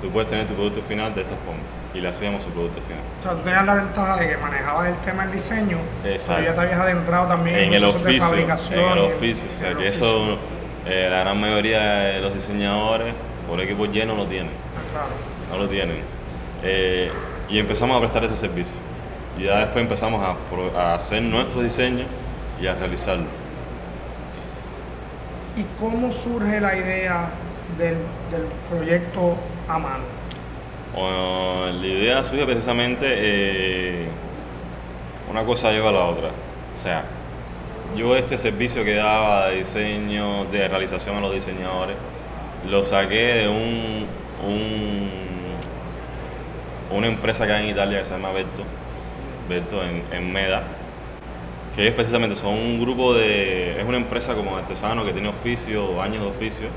tú 0.00 0.10
puedes 0.10 0.28
tener 0.28 0.46
tu 0.46 0.54
producto 0.54 0.82
final 0.82 1.14
de 1.14 1.22
esta 1.22 1.34
forma. 1.36 1.60
Y 1.94 2.00
le 2.00 2.08
hacíamos 2.08 2.42
su 2.42 2.50
producto 2.50 2.80
final. 2.82 3.02
O 3.18 3.22
sea, 3.22 3.32
tú 3.32 3.38
tenías 3.38 3.64
la 3.64 3.74
ventaja 3.74 4.16
de 4.16 4.28
que 4.28 4.36
manejabas 4.36 4.88
el 4.88 4.96
tema 4.96 5.24
del 5.24 5.32
diseño, 5.32 5.78
pero 6.02 6.42
ya 6.42 6.54
te 6.54 6.60
habías 6.60 6.80
adentrado 6.80 7.28
también 7.28 7.58
en, 7.60 7.74
el 7.74 7.84
oficio, 7.84 8.12
de 8.12 8.20
fabricación. 8.20 8.80
En 8.80 8.92
el 8.92 8.98
oficio, 8.98 9.48
o 9.48 9.58
sea, 9.58 9.74
que 9.74 9.88
eso 9.88 10.38
eh, 10.86 11.08
la 11.10 11.20
gran 11.20 11.40
mayoría 11.40 11.80
de 11.80 12.20
los 12.20 12.34
diseñadores 12.34 13.14
por 13.48 13.60
equipo 13.60 13.86
lleno 13.86 14.14
lo 14.14 14.26
tienen. 14.26 14.52
Claro. 14.92 15.08
No 15.50 15.64
lo 15.64 15.68
tienen. 15.68 15.96
Eh, 16.62 17.10
y 17.48 17.58
empezamos 17.58 17.96
a 17.96 18.00
prestar 18.00 18.24
ese 18.24 18.36
servicio. 18.36 18.74
Y 19.38 19.44
ya 19.44 19.60
después 19.60 19.82
empezamos 19.82 20.22
a, 20.22 20.80
a 20.80 20.94
hacer 20.94 21.22
nuestro 21.22 21.62
diseño 21.62 22.04
y 22.60 22.66
a 22.66 22.74
realizarlo. 22.74 23.26
¿Y 25.56 25.64
cómo 25.80 26.12
surge 26.12 26.60
la 26.60 26.76
idea 26.76 27.30
del, 27.78 27.96
del 28.30 28.46
proyecto 28.70 29.36
a 29.68 29.78
mano? 29.78 30.04
la 31.70 31.86
idea 31.86 32.24
surge 32.24 32.44
precisamente, 32.44 33.06
eh, 33.08 34.08
una 35.30 35.44
cosa 35.44 35.70
lleva 35.70 35.90
a 35.90 35.92
la 35.92 36.04
otra. 36.04 36.28
O 36.28 36.80
sea, 36.80 37.04
yo 37.96 38.16
este 38.16 38.36
servicio 38.38 38.84
que 38.84 38.94
daba 38.94 39.48
de 39.48 39.58
diseño, 39.58 40.46
de 40.46 40.66
realización 40.66 41.16
a 41.16 41.20
los 41.20 41.32
diseñadores, 41.32 41.96
lo 42.68 42.82
saqué 42.84 43.34
de 43.34 43.48
un, 43.48 44.06
un 44.46 45.18
una 46.90 47.06
empresa 47.06 47.44
hay 47.44 47.64
en 47.64 47.70
Italia 47.70 47.98
que 47.98 48.04
se 48.06 48.10
llama 48.12 48.32
Berto, 48.32 48.62
Berto 49.48 49.82
en, 49.82 50.02
en 50.10 50.32
Meda, 50.32 50.62
que 51.76 51.86
es 51.86 51.94
precisamente 51.94 52.34
son 52.34 52.54
un 52.54 52.80
grupo 52.80 53.14
de, 53.14 53.78
es 53.78 53.84
una 53.86 53.98
empresa 53.98 54.34
como 54.34 54.56
artesano 54.56 55.04
que 55.04 55.12
tiene 55.12 55.28
oficio, 55.28 56.00
años 56.00 56.22
de 56.22 56.28
oficio, 56.28 56.68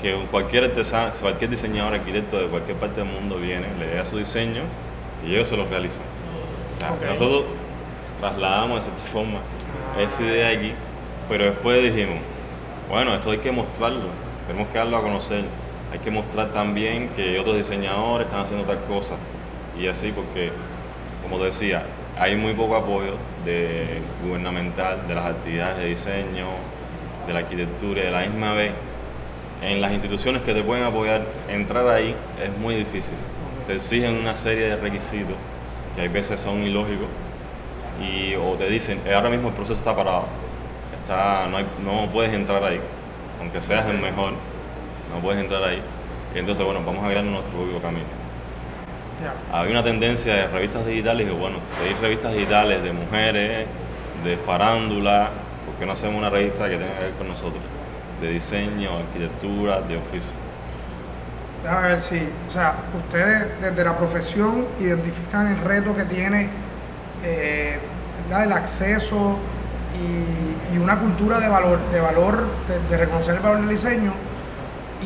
que 0.00 0.14
cualquier 0.30 0.64
artesano, 0.64 1.12
cualquier 1.20 1.50
diseñador, 1.50 1.94
arquitecto 1.94 2.38
de 2.38 2.46
cualquier 2.46 2.76
parte 2.76 3.00
del 3.00 3.10
mundo 3.10 3.36
viene, 3.36 3.66
le 3.78 3.94
da 3.94 4.04
su 4.04 4.18
diseño 4.18 4.62
y 5.26 5.34
ellos 5.34 5.48
se 5.48 5.56
lo 5.56 5.66
realizan. 5.66 6.02
Nosotros 7.08 7.44
trasladamos 8.20 8.76
de 8.76 8.82
cierta 8.90 9.02
forma 9.12 9.38
ah. 9.38 10.00
esa 10.00 10.22
idea 10.22 10.48
aquí, 10.48 10.72
pero 11.28 11.44
después 11.46 11.82
dijimos, 11.82 12.18
bueno, 12.88 13.14
esto 13.14 13.30
hay 13.30 13.38
que 13.38 13.52
mostrarlo, 13.52 14.06
tenemos 14.46 14.68
que 14.68 14.78
darlo 14.78 14.96
a 14.96 15.02
conocer, 15.02 15.44
hay 15.92 15.98
que 15.98 16.10
mostrar 16.10 16.52
también 16.52 17.10
que 17.16 17.38
otros 17.38 17.56
diseñadores 17.56 18.26
están 18.26 18.42
haciendo 18.42 18.64
tal 18.64 18.84
cosa 18.84 19.14
y 19.78 19.86
así 19.86 20.12
porque, 20.12 20.50
como 21.22 21.38
te 21.38 21.46
decía, 21.46 21.84
hay 22.18 22.36
muy 22.36 22.52
poco 22.54 22.76
apoyo 22.76 23.14
de 23.44 24.00
gubernamental 24.24 25.06
de 25.06 25.14
las 25.14 25.26
actividades 25.26 25.78
de 25.78 25.84
diseño, 25.86 26.46
de 27.26 27.32
la 27.32 27.40
arquitectura 27.40 28.00
y 28.00 28.04
de 28.04 28.10
la 28.10 28.20
misma 28.20 28.52
vez 28.54 28.72
en 29.62 29.80
las 29.80 29.92
instituciones 29.92 30.42
que 30.42 30.54
te 30.54 30.62
pueden 30.62 30.84
apoyar, 30.84 31.22
entrar 31.48 31.88
ahí 31.88 32.14
es 32.42 32.56
muy 32.58 32.74
difícil. 32.76 33.14
Te 33.66 33.74
exigen 33.74 34.14
una 34.14 34.34
serie 34.34 34.68
de 34.68 34.76
requisitos 34.76 35.36
que 35.94 36.02
hay 36.02 36.08
veces 36.08 36.40
son 36.40 36.62
ilógicos 36.62 37.08
y 38.00 38.34
o 38.36 38.54
te 38.54 38.68
dicen, 38.68 39.00
eh, 39.04 39.14
ahora 39.14 39.28
mismo 39.28 39.48
el 39.48 39.54
proceso 39.54 39.78
está 39.78 39.94
parado, 39.94 40.26
está, 41.00 41.48
no, 41.48 41.58
no 41.82 42.08
puedes 42.10 42.32
entrar 42.32 42.62
ahí, 42.62 42.80
aunque 43.40 43.60
seas 43.60 43.86
el 43.88 43.98
mejor, 43.98 44.32
no 45.12 45.20
puedes 45.20 45.40
entrar 45.40 45.64
ahí. 45.64 45.82
Y 46.34 46.38
entonces, 46.38 46.64
bueno, 46.64 46.80
vamos 46.86 47.04
a 47.04 47.08
crear 47.08 47.24
nuestro 47.24 47.52
propio 47.52 47.80
camino. 47.80 48.06
Había 49.52 49.72
una 49.72 49.82
tendencia 49.82 50.34
de 50.34 50.46
revistas 50.46 50.86
digitales 50.86 51.26
que, 51.26 51.32
bueno, 51.32 51.56
seguir 51.82 51.96
revistas 52.00 52.32
digitales 52.32 52.82
de 52.84 52.92
mujeres, 52.92 53.66
de 54.22 54.36
farándula, 54.36 55.30
¿por 55.66 55.74
qué 55.76 55.86
no 55.86 55.92
hacemos 55.92 56.16
una 56.16 56.30
revista 56.30 56.68
que 56.68 56.76
tenga 56.76 56.94
que 56.94 57.02
ver 57.02 57.12
con 57.14 57.28
nosotros? 57.28 57.62
De 58.20 58.30
diseño, 58.30 58.98
arquitectura, 58.98 59.80
de 59.80 59.96
oficio. 59.96 60.30
Déjame 61.62 61.88
ver 61.88 62.00
si, 62.00 62.28
o 62.46 62.50
sea, 62.50 62.74
ustedes 62.96 63.60
desde 63.60 63.84
la 63.84 63.96
profesión 63.96 64.66
identifican 64.78 65.48
el 65.48 65.58
reto 65.58 65.94
que 65.94 66.04
tiene 66.04 66.48
eh, 67.24 67.78
el 68.30 68.52
acceso 68.52 69.38
y, 69.94 70.78
una 70.78 71.00
cultura 71.00 71.40
de 71.40 71.48
valor, 71.48 71.80
de 71.90 72.00
valor, 72.00 72.44
de, 72.88 72.96
reconocer 72.96 73.36
el 73.36 73.40
valor 73.40 73.60
del 73.60 73.70
diseño, 73.70 74.12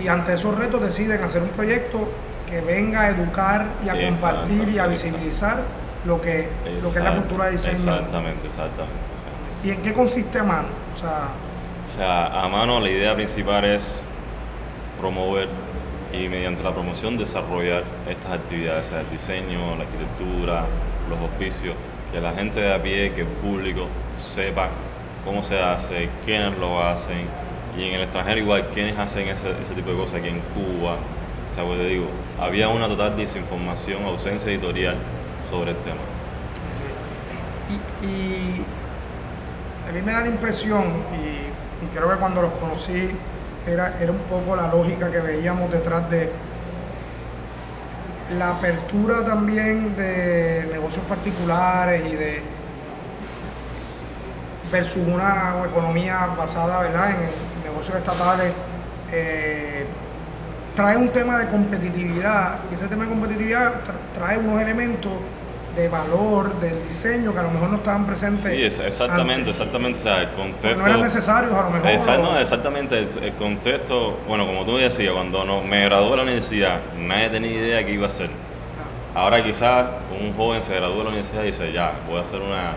y 0.00 0.06
ante 0.06 0.34
esos 0.34 0.56
retos 0.58 0.82
deciden 0.82 1.24
hacer 1.24 1.42
un 1.42 1.48
proyecto 1.48 2.10
que 2.46 2.60
venga 2.60 3.02
a 3.02 3.10
educar 3.10 3.66
y 3.84 3.88
a 3.88 4.08
compartir 4.08 4.68
y 4.68 4.78
a 4.78 4.86
visibilizar 4.86 5.62
lo 6.04 6.20
que, 6.20 6.50
lo 6.82 6.92
que 6.92 6.98
es 6.98 7.04
la 7.04 7.16
cultura 7.16 7.46
de 7.46 7.52
diseño. 7.52 7.76
Exactamente, 7.76 8.48
exactamente. 8.48 9.02
¿Y 9.64 9.70
en 9.70 9.82
qué 9.82 9.94
consiste 9.94 10.38
a 10.40 10.44
mano? 10.44 10.68
O 10.94 10.98
sea, 10.98 11.28
o 11.92 11.94
sea, 11.94 12.42
a 12.42 12.48
mano 12.48 12.80
la 12.80 12.88
idea 12.88 13.14
principal 13.14 13.66
es 13.66 14.02
promover 14.98 15.48
y 16.10 16.26
mediante 16.28 16.62
la 16.62 16.72
promoción 16.72 17.18
desarrollar 17.18 17.84
estas 18.08 18.32
actividades, 18.32 18.86
sea, 18.86 19.00
el 19.00 19.10
diseño, 19.10 19.76
la 19.76 19.84
arquitectura, 19.84 20.64
los 21.10 21.20
oficios, 21.20 21.74
que 22.10 22.20
la 22.20 22.32
gente 22.32 22.60
de 22.60 22.72
a 22.72 22.82
pie, 22.82 23.12
que 23.12 23.22
el 23.22 23.26
público 23.26 23.88
sepa 24.16 24.68
cómo 25.22 25.42
se 25.42 25.60
hace, 25.60 26.08
quiénes 26.24 26.56
lo 26.58 26.82
hacen 26.82 27.26
y 27.76 27.84
en 27.84 27.94
el 27.94 28.02
extranjero 28.02 28.40
igual 28.40 28.68
quiénes 28.72 28.98
hacen 28.98 29.28
ese, 29.28 29.74
tipo 29.74 29.90
de 29.90 29.96
cosas 29.96 30.20
aquí 30.20 30.28
en 30.28 30.40
Cuba. 30.54 30.96
O 30.96 31.54
sea, 31.54 31.64
pues 31.64 31.78
te 31.78 31.86
digo, 31.86 32.06
había 32.40 32.68
una 32.68 32.88
total 32.88 33.16
desinformación, 33.18 34.04
ausencia 34.04 34.50
editorial 34.50 34.96
sobre 35.50 35.72
el 35.72 35.76
tema. 35.78 36.00
Y, 37.68 38.06
y 38.06 38.64
a 39.88 39.92
mí 39.92 40.00
me 40.02 40.12
da 40.12 40.22
la 40.22 40.28
impresión, 40.28 41.02
y 41.12 41.51
y 41.82 41.96
creo 41.96 42.10
que 42.10 42.16
cuando 42.16 42.42
los 42.42 42.52
conocí 42.52 43.10
era, 43.66 43.96
era 44.00 44.12
un 44.12 44.20
poco 44.20 44.56
la 44.56 44.68
lógica 44.68 45.10
que 45.10 45.20
veíamos 45.20 45.70
detrás 45.70 46.08
de 46.10 46.30
la 48.38 48.50
apertura 48.50 49.24
también 49.24 49.94
de 49.96 50.68
negocios 50.72 51.04
particulares 51.06 52.02
y 52.06 52.16
de 52.16 52.42
versus 54.70 55.06
una 55.06 55.56
economía 55.68 56.28
basada 56.36 56.80
¿verdad? 56.80 57.10
en 57.10 57.62
negocios 57.62 57.98
estatales 57.98 58.52
eh, 59.12 59.84
trae 60.74 60.96
un 60.96 61.10
tema 61.10 61.38
de 61.38 61.48
competitividad 61.48 62.60
y 62.70 62.74
ese 62.74 62.88
tema 62.88 63.04
de 63.04 63.10
competitividad 63.10 63.74
trae 64.14 64.38
unos 64.38 64.60
elementos 64.62 65.12
de 65.76 65.88
valor 65.88 66.60
del 66.60 66.86
diseño 66.86 67.32
que 67.32 67.38
a 67.38 67.42
lo 67.44 67.50
mejor 67.50 67.70
no 67.70 67.76
estaban 67.76 68.06
presentes. 68.06 68.52
Sí, 68.52 68.82
exactamente, 68.82 69.50
exactamente. 69.50 70.00
O 70.00 70.02
sea, 70.02 70.22
el 70.22 70.30
contexto. 70.32 70.78
no 70.78 70.86
eran 70.86 71.00
necesarios 71.00 71.52
a 71.52 71.62
lo 71.62 71.70
mejor. 71.70 72.18
no, 72.18 72.38
exactamente. 72.38 72.98
El, 72.98 73.32
contexto, 73.34 74.18
bueno, 74.28 74.46
como 74.46 74.64
tú 74.64 74.76
decías, 74.76 75.12
cuando 75.12 75.44
no, 75.44 75.62
me 75.62 75.84
gradué 75.84 76.10
de 76.10 76.16
la 76.16 76.22
universidad, 76.22 76.80
nadie 76.98 77.30
tenía 77.30 77.52
idea 77.52 77.84
qué 77.84 77.92
iba 77.92 78.04
a 78.04 78.08
hacer. 78.08 78.30
Ahora 79.14 79.42
quizás 79.42 79.86
un 80.18 80.34
joven 80.34 80.62
se 80.62 80.74
gradúa 80.74 80.98
de 80.98 81.04
la 81.04 81.10
universidad 81.10 81.42
y 81.42 81.46
dice, 81.46 81.72
ya, 81.72 81.92
voy 82.08 82.18
a 82.18 82.22
hacer 82.22 82.40
una, 82.40 82.72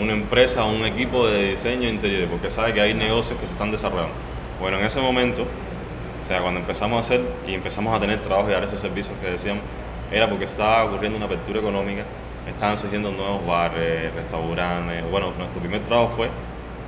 una 0.00 0.12
empresa 0.12 0.64
o 0.64 0.72
un 0.72 0.84
equipo 0.84 1.26
de 1.26 1.50
diseño 1.50 1.88
interior, 1.88 2.28
porque 2.28 2.50
sabe 2.50 2.72
que 2.72 2.80
hay 2.80 2.94
negocios 2.94 3.38
que 3.38 3.46
se 3.46 3.52
están 3.52 3.70
desarrollando. 3.70 4.14
Bueno, 4.60 4.78
en 4.78 4.84
ese 4.84 5.00
momento, 5.00 5.42
o 5.42 6.26
sea, 6.26 6.40
cuando 6.40 6.60
empezamos 6.60 6.96
a 6.96 7.00
hacer 7.00 7.20
y 7.46 7.54
empezamos 7.54 7.94
a 7.94 8.00
tener 8.00 8.20
trabajo 8.20 8.48
y 8.48 8.52
dar 8.52 8.64
esos 8.64 8.80
servicios 8.80 9.16
que 9.22 9.30
decíamos, 9.30 9.62
era 10.10 10.28
porque 10.28 10.44
estaba 10.44 10.84
ocurriendo 10.84 11.16
una 11.16 11.26
apertura 11.26 11.60
económica, 11.60 12.04
estaban 12.48 12.78
surgiendo 12.78 13.10
nuevos 13.10 13.46
bares, 13.46 14.14
restaurantes. 14.14 15.10
Bueno, 15.10 15.32
nuestro 15.36 15.60
primer 15.60 15.82
trabajo 15.82 16.14
fue 16.16 16.28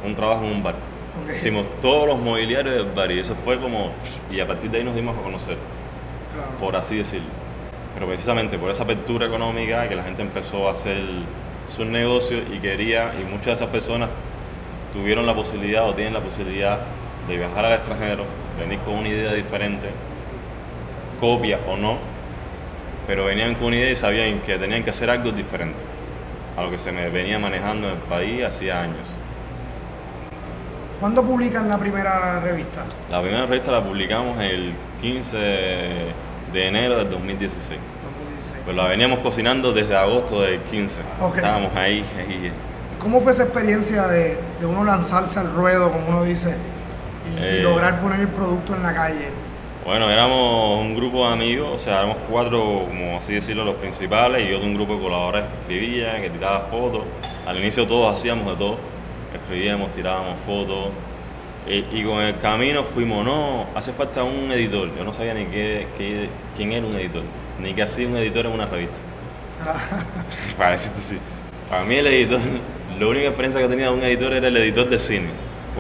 un 0.05 0.15
trabajo 0.15 0.45
en 0.45 0.53
un 0.53 0.63
bar. 0.63 0.75
Hicimos 1.29 1.67
todos 1.83 2.07
los 2.07 2.19
mobiliarios 2.19 2.75
del 2.75 2.87
bar 2.95 3.11
y 3.11 3.19
eso 3.19 3.35
fue 3.45 3.59
como... 3.59 3.91
Y 4.31 4.41
a 4.41 4.47
partir 4.47 4.71
de 4.71 4.79
ahí 4.79 4.85
nos 4.85 4.95
dimos 4.95 5.19
a 5.19 5.23
conocer, 5.23 5.57
por 6.59 6.77
así 6.77 6.97
decirlo. 6.97 7.29
Pero 7.95 8.07
precisamente 8.07 8.59
por 8.59 8.71
esa 8.71 8.85
apertura 8.85 9.27
económica 9.27 9.89
que 9.89 9.97
la 9.97 10.05
gente 10.05 10.23
empezó 10.23 10.69
a 10.69 10.73
hacer 10.73 11.03
sus 11.69 11.87
negocios 11.87 12.43
y 12.53 12.59
quería, 12.59 13.13
y 13.21 13.25
muchas 13.25 13.47
de 13.47 13.53
esas 13.53 13.69
personas 13.69 14.09
tuvieron 14.93 15.27
la 15.27 15.35
posibilidad 15.35 15.89
o 15.89 15.95
tienen 15.95 16.15
la 16.15 16.21
posibilidad 16.21 16.79
de 17.29 17.37
viajar 17.37 17.65
al 17.65 17.75
extranjero, 17.75 18.25
venir 18.59 18.79
con 18.81 18.95
una 18.95 19.09
idea 19.09 19.33
diferente, 19.35 19.89
copia 21.21 21.59
o 21.69 21.77
no, 21.77 21.99
pero 23.07 23.25
venían 23.25 23.55
con 23.55 23.69
una 23.69 23.77
idea 23.77 23.91
y 23.91 23.97
sabían 23.97 24.41
que 24.41 24.59
tenían 24.59 24.83
que 24.83 24.91
hacer 24.91 25.11
algo 25.11 25.33
diferente 25.33 25.83
a 26.57 26.63
lo 26.63 26.71
que 26.71 26.79
se 26.79 26.93
me 26.93 27.09
venía 27.09 27.39
manejando 27.39 27.89
en 27.89 27.95
el 27.95 28.03
país 28.03 28.45
hacía 28.45 28.83
años. 28.83 29.07
¿Cuándo 31.01 31.23
publican 31.23 31.69
la 31.69 31.79
primera 31.79 32.41
revista? 32.41 32.85
La 33.11 33.23
primera 33.23 33.47
revista 33.47 33.73
la 33.73 33.83
publicamos 33.83 34.39
el 34.41 34.75
15 35.01 35.37
de 35.39 36.67
enero 36.67 36.99
del 36.99 37.11
2016. 37.11 37.79
2016. 37.79 38.61
Pero 38.67 38.77
la 38.77 38.89
veníamos 38.89 39.21
cocinando 39.21 39.73
desde 39.73 39.97
agosto 39.97 40.43
del 40.43 40.61
15. 40.61 41.01
Estábamos 41.37 41.75
ahí, 41.75 42.05
ahí. 42.19 42.53
¿Cómo 42.99 43.21
fue 43.23 43.33
esa 43.33 43.45
experiencia 43.45 44.07
de, 44.09 44.37
de, 44.61 44.67
uno 44.67 44.85
lanzarse 44.85 45.39
al 45.39 45.51
ruedo, 45.55 45.91
como 45.91 46.09
uno 46.09 46.25
dice, 46.25 46.55
y, 47.35 47.43
eh, 47.43 47.61
lograr 47.63 47.99
poner 48.01 48.21
el 48.21 48.29
producto 48.29 48.77
en 48.77 48.83
la 48.83 48.93
calle? 48.93 49.31
Bueno, 49.85 50.11
éramos 50.11 50.81
un 50.81 50.95
grupo 50.95 51.27
de 51.27 51.33
amigos, 51.33 51.69
o 51.75 51.79
sea, 51.79 52.01
éramos 52.01 52.19
cuatro, 52.31 52.85
como 52.87 53.17
así 53.17 53.35
decirlo, 53.35 53.65
los 53.65 53.77
principales, 53.77 54.47
y 54.47 54.51
yo 54.51 54.61
de 54.61 54.67
un 54.67 54.75
grupo 54.75 54.95
de 54.95 55.01
colaboradores 55.01 55.45
que 55.45 55.61
escribían, 55.61 56.23
que 56.23 56.31
tiraban 56.31 56.63
fotos. 56.71 57.03
Al 57.47 57.59
inicio 57.59 57.87
todos 57.87 58.19
hacíamos 58.19 58.47
de 58.47 58.57
todo 58.57 58.91
escribíamos, 59.35 59.91
tirábamos 59.93 60.37
fotos. 60.47 60.89
Y, 61.67 62.03
con 62.03 62.21
el 62.21 62.39
camino 62.39 62.83
fuimos, 62.85 63.25
no, 63.25 63.67
hace 63.75 63.93
falta 63.93 64.25
un 64.25 64.51
editor. 64.51 64.89
Yo 64.97 65.05
no 65.05 65.13
sabía 65.13 65.35
ni 65.35 65.45
qué, 65.47 65.87
quién 66.57 66.73
era 66.73 66.87
un 66.87 66.95
editor, 66.95 67.23
ni 67.61 67.75
qué 67.75 67.83
hacía 67.83 68.09
un 68.09 68.17
editor 68.17 68.47
en 68.47 68.53
una 68.53 68.67
revista. 68.67 68.99
Para 70.59 70.73
decirte 70.73 71.01
sí. 71.01 71.19
Para 71.69 71.85
mí 71.85 71.97
el 71.97 72.07
editor, 72.07 72.41
la 72.99 73.07
única 73.07 73.27
experiencia 73.27 73.61
que 73.61 73.69
tenía 73.69 73.87
de 73.87 73.93
un 73.93 74.03
editor 74.03 74.33
era 74.33 74.49
el 74.49 74.57
editor 74.57 74.89
de 74.89 74.99
cine. 74.99 75.29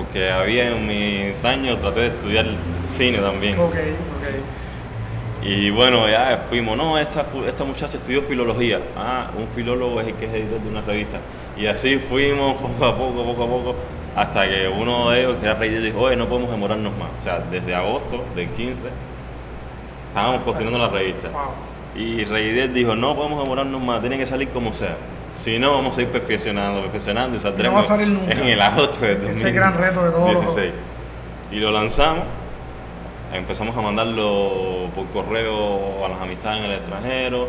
Porque 0.00 0.30
había 0.30 0.71
en 0.71 0.87
mis 0.87 1.45
años, 1.45 1.78
traté 1.78 2.00
de 2.00 2.07
estudiar 2.07 2.47
cine 2.87 3.19
también. 3.19 3.59
Ok, 3.59 3.75
ok. 3.75 5.45
Y 5.45 5.69
bueno, 5.69 6.09
ya 6.09 6.47
fuimos, 6.49 6.75
no, 6.75 6.99
esta, 6.99 7.26
esta 7.47 7.64
muchacha 7.64 7.99
estudió 7.99 8.23
filología. 8.23 8.80
Ah, 8.97 9.30
un 9.37 9.47
filólogo 9.49 10.00
es 10.00 10.07
el 10.07 10.14
que 10.14 10.25
es 10.25 10.33
editor 10.33 10.59
de 10.59 10.69
una 10.71 10.80
revista. 10.80 11.19
Y 11.54 11.66
así 11.66 11.99
fuimos 11.99 12.54
poco 12.62 12.83
a 12.87 12.97
poco, 12.97 13.25
poco 13.25 13.45
a 13.45 13.47
poco, 13.47 13.75
hasta 14.16 14.49
que 14.49 14.69
uno 14.69 15.11
de 15.11 15.21
ellos, 15.21 15.37
que 15.37 15.45
era 15.45 15.54
Rey 15.57 15.69
dijo, 15.69 16.00
oye, 16.00 16.16
no 16.16 16.26
podemos 16.26 16.50
demorarnos 16.50 16.97
más. 16.97 17.11
O 17.19 17.23
sea, 17.23 17.40
desde 17.50 17.75
agosto 17.75 18.25
del 18.35 18.49
15 18.49 18.85
estábamos 20.09 20.40
cocinando 20.42 20.78
la 20.78 20.88
revista. 20.88 21.28
Y 21.95 22.25
Rey 22.25 22.69
dijo, 22.69 22.97
no 22.97 23.14
podemos 23.14 23.42
demorarnos 23.45 23.83
más, 23.83 24.00
tiene 24.00 24.16
que 24.16 24.25
salir 24.25 24.49
como 24.49 24.73
sea. 24.73 24.97
Si 25.43 25.59
no, 25.59 25.73
vamos 25.73 25.97
a 25.97 26.03
ir 26.03 26.09
perfeccionando, 26.09 26.83
perfeccionando 26.83 27.37
y 27.37 27.41
saldremos 27.41 27.89
no 27.89 27.97
en 27.99 28.39
el 28.41 28.61
agosto 28.61 29.01
de 29.01 29.15
2016. 29.15 29.47
Ese 29.47 29.53
gran 29.53 29.75
reto 29.75 30.05
de 30.05 30.11
todos 30.11 30.59
Y 31.50 31.57
lo 31.57 31.71
lanzamos, 31.71 32.25
empezamos 33.33 33.75
a 33.75 33.81
mandarlo 33.81 34.91
por 34.95 35.07
correo 35.07 36.05
a 36.05 36.09
las 36.11 36.21
amistades 36.21 36.59
en 36.59 36.65
el 36.71 36.73
extranjero 36.73 37.49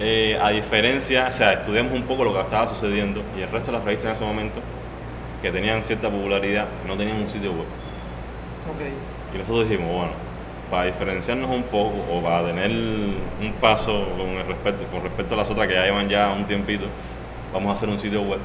eh, 0.00 0.38
a 0.40 0.50
diferencia, 0.50 1.26
o 1.28 1.32
sea, 1.32 1.54
estudiamos 1.54 1.92
un 1.92 2.04
poco 2.04 2.22
lo 2.22 2.32
que 2.32 2.40
estaba 2.40 2.68
sucediendo 2.68 3.20
y 3.36 3.42
el 3.42 3.50
resto 3.50 3.72
de 3.72 3.78
las 3.78 3.84
revistas 3.84 4.06
en 4.06 4.12
ese 4.12 4.24
momento, 4.24 4.60
que 5.42 5.50
tenían 5.50 5.82
cierta 5.82 6.08
popularidad, 6.08 6.66
no 6.86 6.96
tenían 6.96 7.16
un 7.16 7.28
sitio 7.28 7.50
web. 7.50 7.66
Y 9.34 9.38
nosotros 9.38 9.68
dijimos, 9.68 9.92
bueno, 9.92 10.12
para 10.70 10.84
diferenciarnos 10.84 11.50
un 11.50 11.64
poco 11.64 11.94
o 12.12 12.22
para 12.22 12.46
tener 12.46 12.70
un 12.70 13.52
paso 13.60 14.08
con, 14.16 14.28
el 14.28 14.46
respecto, 14.46 14.84
con 14.86 15.02
respecto 15.02 15.34
a 15.34 15.38
las 15.38 15.50
otras 15.50 15.66
que 15.66 15.74
ya 15.74 15.84
llevan 15.84 16.08
ya 16.08 16.32
un 16.32 16.44
tiempito, 16.44 16.86
vamos 17.52 17.70
a 17.70 17.72
hacer 17.72 17.88
un 17.88 17.98
sitio 17.98 18.22
web 18.22 18.40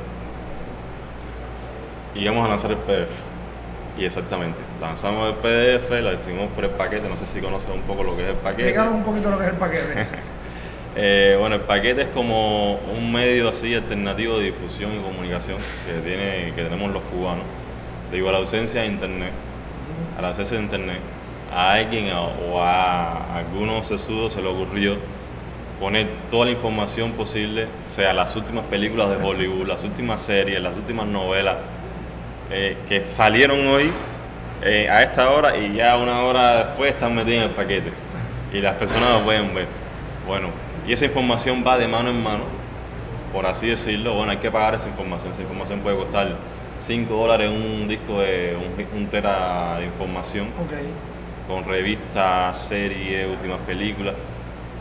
y 2.15 2.25
vamos 2.25 2.45
a 2.45 2.49
lanzar 2.49 2.71
el 2.71 2.77
PDF. 2.77 3.11
Y 3.97 4.05
exactamente, 4.05 4.57
lanzamos 4.81 5.29
el 5.29 5.35
PDF, 5.35 5.89
lo 6.01 6.11
distribuimos 6.11 6.51
por 6.53 6.63
el 6.63 6.71
paquete, 6.71 7.07
no 7.07 7.15
sé 7.15 7.27
si 7.27 7.39
conoces 7.39 7.69
un 7.69 7.81
poco 7.81 8.03
lo 8.03 8.15
que 8.15 8.23
es 8.23 8.29
el 8.29 8.35
paquete. 8.35 8.69
Explícanos 8.69 8.95
un 8.95 9.03
poquito 9.03 9.29
lo 9.29 9.37
que 9.37 9.43
es 9.43 9.49
el 9.49 9.57
paquete. 9.57 10.07
Eh, 10.95 11.35
bueno, 11.39 11.55
el 11.55 11.61
paquete 11.61 12.03
es 12.03 12.07
como 12.09 12.75
un 12.75 13.11
medio 13.11 13.49
así 13.49 13.73
alternativo 13.73 14.37
de 14.37 14.45
difusión 14.45 14.91
y 14.93 14.99
comunicación 14.99 15.57
que, 15.87 16.07
tiene, 16.07 16.53
que 16.55 16.63
tenemos 16.63 16.91
los 16.91 17.01
cubanos. 17.01 17.45
Digo, 18.11 18.29
a 18.29 18.33
la 18.33 18.37
ausencia 18.37 18.81
de 18.81 18.89
internet, 18.89 19.31
a 20.15 20.21
la 20.21 20.27
ausencia 20.27 20.55
de 20.55 20.61
internet, 20.61 20.99
a 21.53 21.73
alguien 21.73 22.11
o 22.11 22.61
a 22.61 23.37
algunos 23.37 23.87
sesudos 23.87 24.33
se 24.33 24.41
le 24.41 24.47
ocurrió 24.47 24.97
poner 25.79 26.07
toda 26.31 26.45
la 26.45 26.51
información 26.51 27.11
posible, 27.11 27.67
sea 27.85 28.13
las 28.13 28.35
últimas 28.35 28.63
películas 28.65 29.09
de 29.09 29.25
Hollywood, 29.25 29.67
las 29.67 29.83
últimas 29.83 30.21
series, 30.21 30.61
las 30.61 30.77
últimas 30.77 31.07
novelas 31.07 31.57
eh, 32.51 32.77
que 32.87 33.05
salieron 33.05 33.67
hoy 33.67 33.91
eh, 34.61 34.87
a 34.89 35.03
esta 35.03 35.29
hora 35.29 35.57
y 35.57 35.73
ya 35.73 35.97
una 35.97 36.21
hora 36.21 36.67
después 36.67 36.93
están 36.93 37.13
metidas 37.13 37.37
en 37.37 37.49
el 37.49 37.49
paquete 37.49 37.91
y 38.53 38.61
las 38.61 38.75
personas 38.75 39.11
lo 39.11 39.23
pueden 39.25 39.53
ver. 39.53 39.67
Bueno, 40.27 40.49
y 40.87 40.93
esa 40.93 41.05
información 41.05 41.63
va 41.67 41.77
de 41.77 41.87
mano 41.87 42.09
en 42.11 42.21
mano, 42.21 42.43
por 43.33 43.45
así 43.45 43.67
decirlo. 43.67 44.13
Bueno, 44.13 44.31
hay 44.31 44.37
que 44.37 44.51
pagar 44.51 44.75
esa 44.75 44.87
información. 44.87 45.33
Esa 45.33 45.41
información 45.41 45.79
puede 45.79 45.97
costar 45.97 46.35
5 46.79 47.13
dólares 47.13 47.49
un 47.49 47.87
disco 47.87 48.21
de 48.21 48.55
un, 48.95 49.07
tera 49.07 49.77
de 49.79 49.85
información. 49.85 50.47
Con 51.47 51.65
revistas, 51.65 52.57
series, 52.57 53.27
últimas 53.29 53.59
películas. 53.61 54.15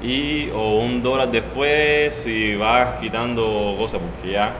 Y 0.02 0.50
o 0.50 0.78
un 0.78 1.02
dólar 1.02 1.30
después 1.30 2.14
si 2.14 2.56
vas 2.56 3.00
quitando 3.00 3.76
cosas, 3.78 4.00
porque 4.00 4.32
ya 4.32 4.52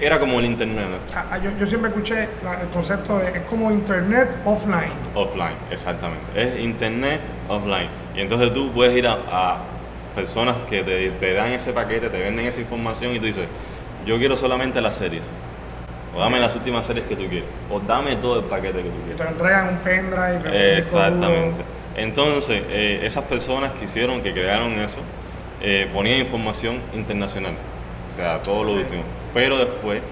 era 0.00 0.18
como 0.18 0.38
el 0.38 0.46
internet. 0.46 0.86
Ah, 1.14 1.26
ah, 1.32 1.38
yo, 1.38 1.66
siempre 1.66 1.90
escuché 1.90 2.22
el 2.22 2.68
concepto 2.72 3.18
de 3.18 3.30
es 3.30 3.40
como 3.42 3.70
internet 3.70 4.28
offline. 4.44 4.92
Offline, 5.14 5.56
exactamente. 5.70 6.24
Es 6.34 6.60
internet 6.60 7.20
offline. 7.48 7.88
Y 8.14 8.20
entonces 8.20 8.52
tú 8.52 8.70
puedes 8.72 8.96
ir 8.96 9.06
a 9.06 9.58
personas 10.14 10.56
que 10.68 10.82
te, 10.82 11.34
dan 11.34 11.52
ese 11.52 11.72
paquete, 11.72 12.08
te 12.08 12.18
venden 12.18 12.46
esa 12.46 12.60
información 12.60 13.14
y 13.14 13.18
tú 13.18 13.26
dices, 13.26 13.46
yo 14.06 14.18
quiero 14.18 14.36
solamente 14.36 14.80
las 14.80 14.96
series. 14.96 15.26
O 16.14 16.20
dame 16.20 16.38
las 16.38 16.54
últimas 16.54 16.84
series 16.86 17.06
que 17.06 17.16
tú 17.16 17.26
quieres. 17.28 17.48
O 17.70 17.80
dame 17.80 18.16
todo 18.16 18.40
el 18.40 18.44
paquete 18.44 18.82
que 18.82 18.90
tú 18.90 18.96
quieres. 19.04 19.14
Y 19.14 19.16
te 19.16 19.24
lo 19.24 19.30
entregan 19.30 19.68
un 19.68 19.78
pendrive. 19.78 20.78
Exactamente. 20.78 21.62
Entonces, 21.96 22.62
eh, 22.68 23.00
esas 23.04 23.24
personas 23.24 23.72
que 23.72 23.84
hicieron, 23.84 24.22
que 24.22 24.32
crearon 24.32 24.72
eso, 24.74 25.00
eh, 25.60 25.88
ponían 25.92 26.18
información 26.18 26.78
internacional. 26.94 27.54
O 28.10 28.14
sea, 28.14 28.42
todo 28.42 28.64
lo 28.64 28.72
último. 28.72 29.02
Pero 29.32 29.58
después, 29.58 30.02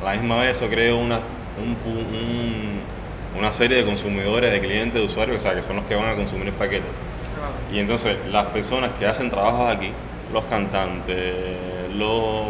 a 0.00 0.04
la 0.04 0.12
misma 0.14 0.40
vez, 0.40 0.56
eso 0.56 0.68
creó 0.68 0.98
una, 0.98 1.20
una 3.36 3.52
serie 3.52 3.78
de 3.78 3.84
consumidores, 3.84 4.52
de 4.52 4.60
clientes, 4.60 4.94
de 4.94 5.02
usuarios, 5.06 5.38
o 5.38 5.40
sea, 5.40 5.54
que 5.54 5.62
son 5.62 5.76
los 5.76 5.84
que 5.86 5.94
van 5.94 6.08
a 6.08 6.14
consumir 6.14 6.48
el 6.48 6.54
paquete 6.54 6.86
y 7.72 7.78
entonces 7.78 8.16
las 8.30 8.46
personas 8.48 8.90
que 8.98 9.06
hacen 9.06 9.30
trabajos 9.30 9.76
aquí, 9.76 9.92
los 10.32 10.44
cantantes, 10.46 11.34
los, 11.96 12.46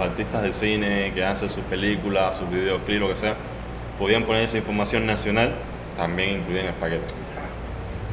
artistas 0.00 0.42
de 0.42 0.52
cine 0.52 1.12
que 1.14 1.24
hacen 1.24 1.48
sus 1.48 1.64
películas, 1.64 2.36
sus 2.36 2.50
videoclips, 2.50 3.00
lo 3.00 3.08
que 3.08 3.16
sea, 3.16 3.34
podían 3.98 4.24
poner 4.24 4.42
esa 4.42 4.58
información 4.58 5.06
nacional 5.06 5.54
también 5.96 6.40
incluida 6.40 6.60
en 6.60 6.66
el 6.68 6.74
paquete. 6.74 7.14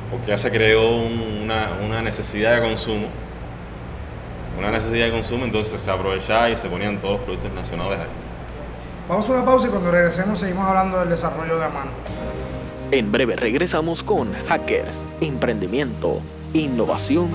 Porque 0.09 0.27
ya 0.27 0.37
se 0.37 0.51
creó 0.51 0.97
una, 0.97 2.01
necesidad 2.01 2.55
de 2.55 2.61
consumo, 2.61 3.07
una 4.57 4.71
necesidad 4.71 5.05
de 5.05 5.11
consumo, 5.11 5.45
entonces 5.45 5.79
se 5.79 5.91
aprovechaba 5.91 6.49
y 6.49 6.57
se 6.57 6.67
ponían 6.67 6.99
todos 6.99 7.17
los 7.17 7.21
productos 7.21 7.53
nacionales 7.53 7.99
ahí. 7.99 8.07
Vamos 9.07 9.29
a 9.29 9.33
una 9.33 9.45
pausa 9.45 9.67
y 9.67 9.69
cuando 9.69 9.91
regresemos 9.91 10.39
seguimos 10.39 10.67
hablando 10.67 10.99
del 10.99 11.09
desarrollo 11.09 11.59
de 11.59 11.67
mano. 11.67 11.91
En 12.91 13.11
breve 13.11 13.35
regresamos 13.35 14.03
con 14.03 14.33
Hackers, 14.47 15.03
Emprendimiento, 15.21 16.21
Innovación, 16.53 17.29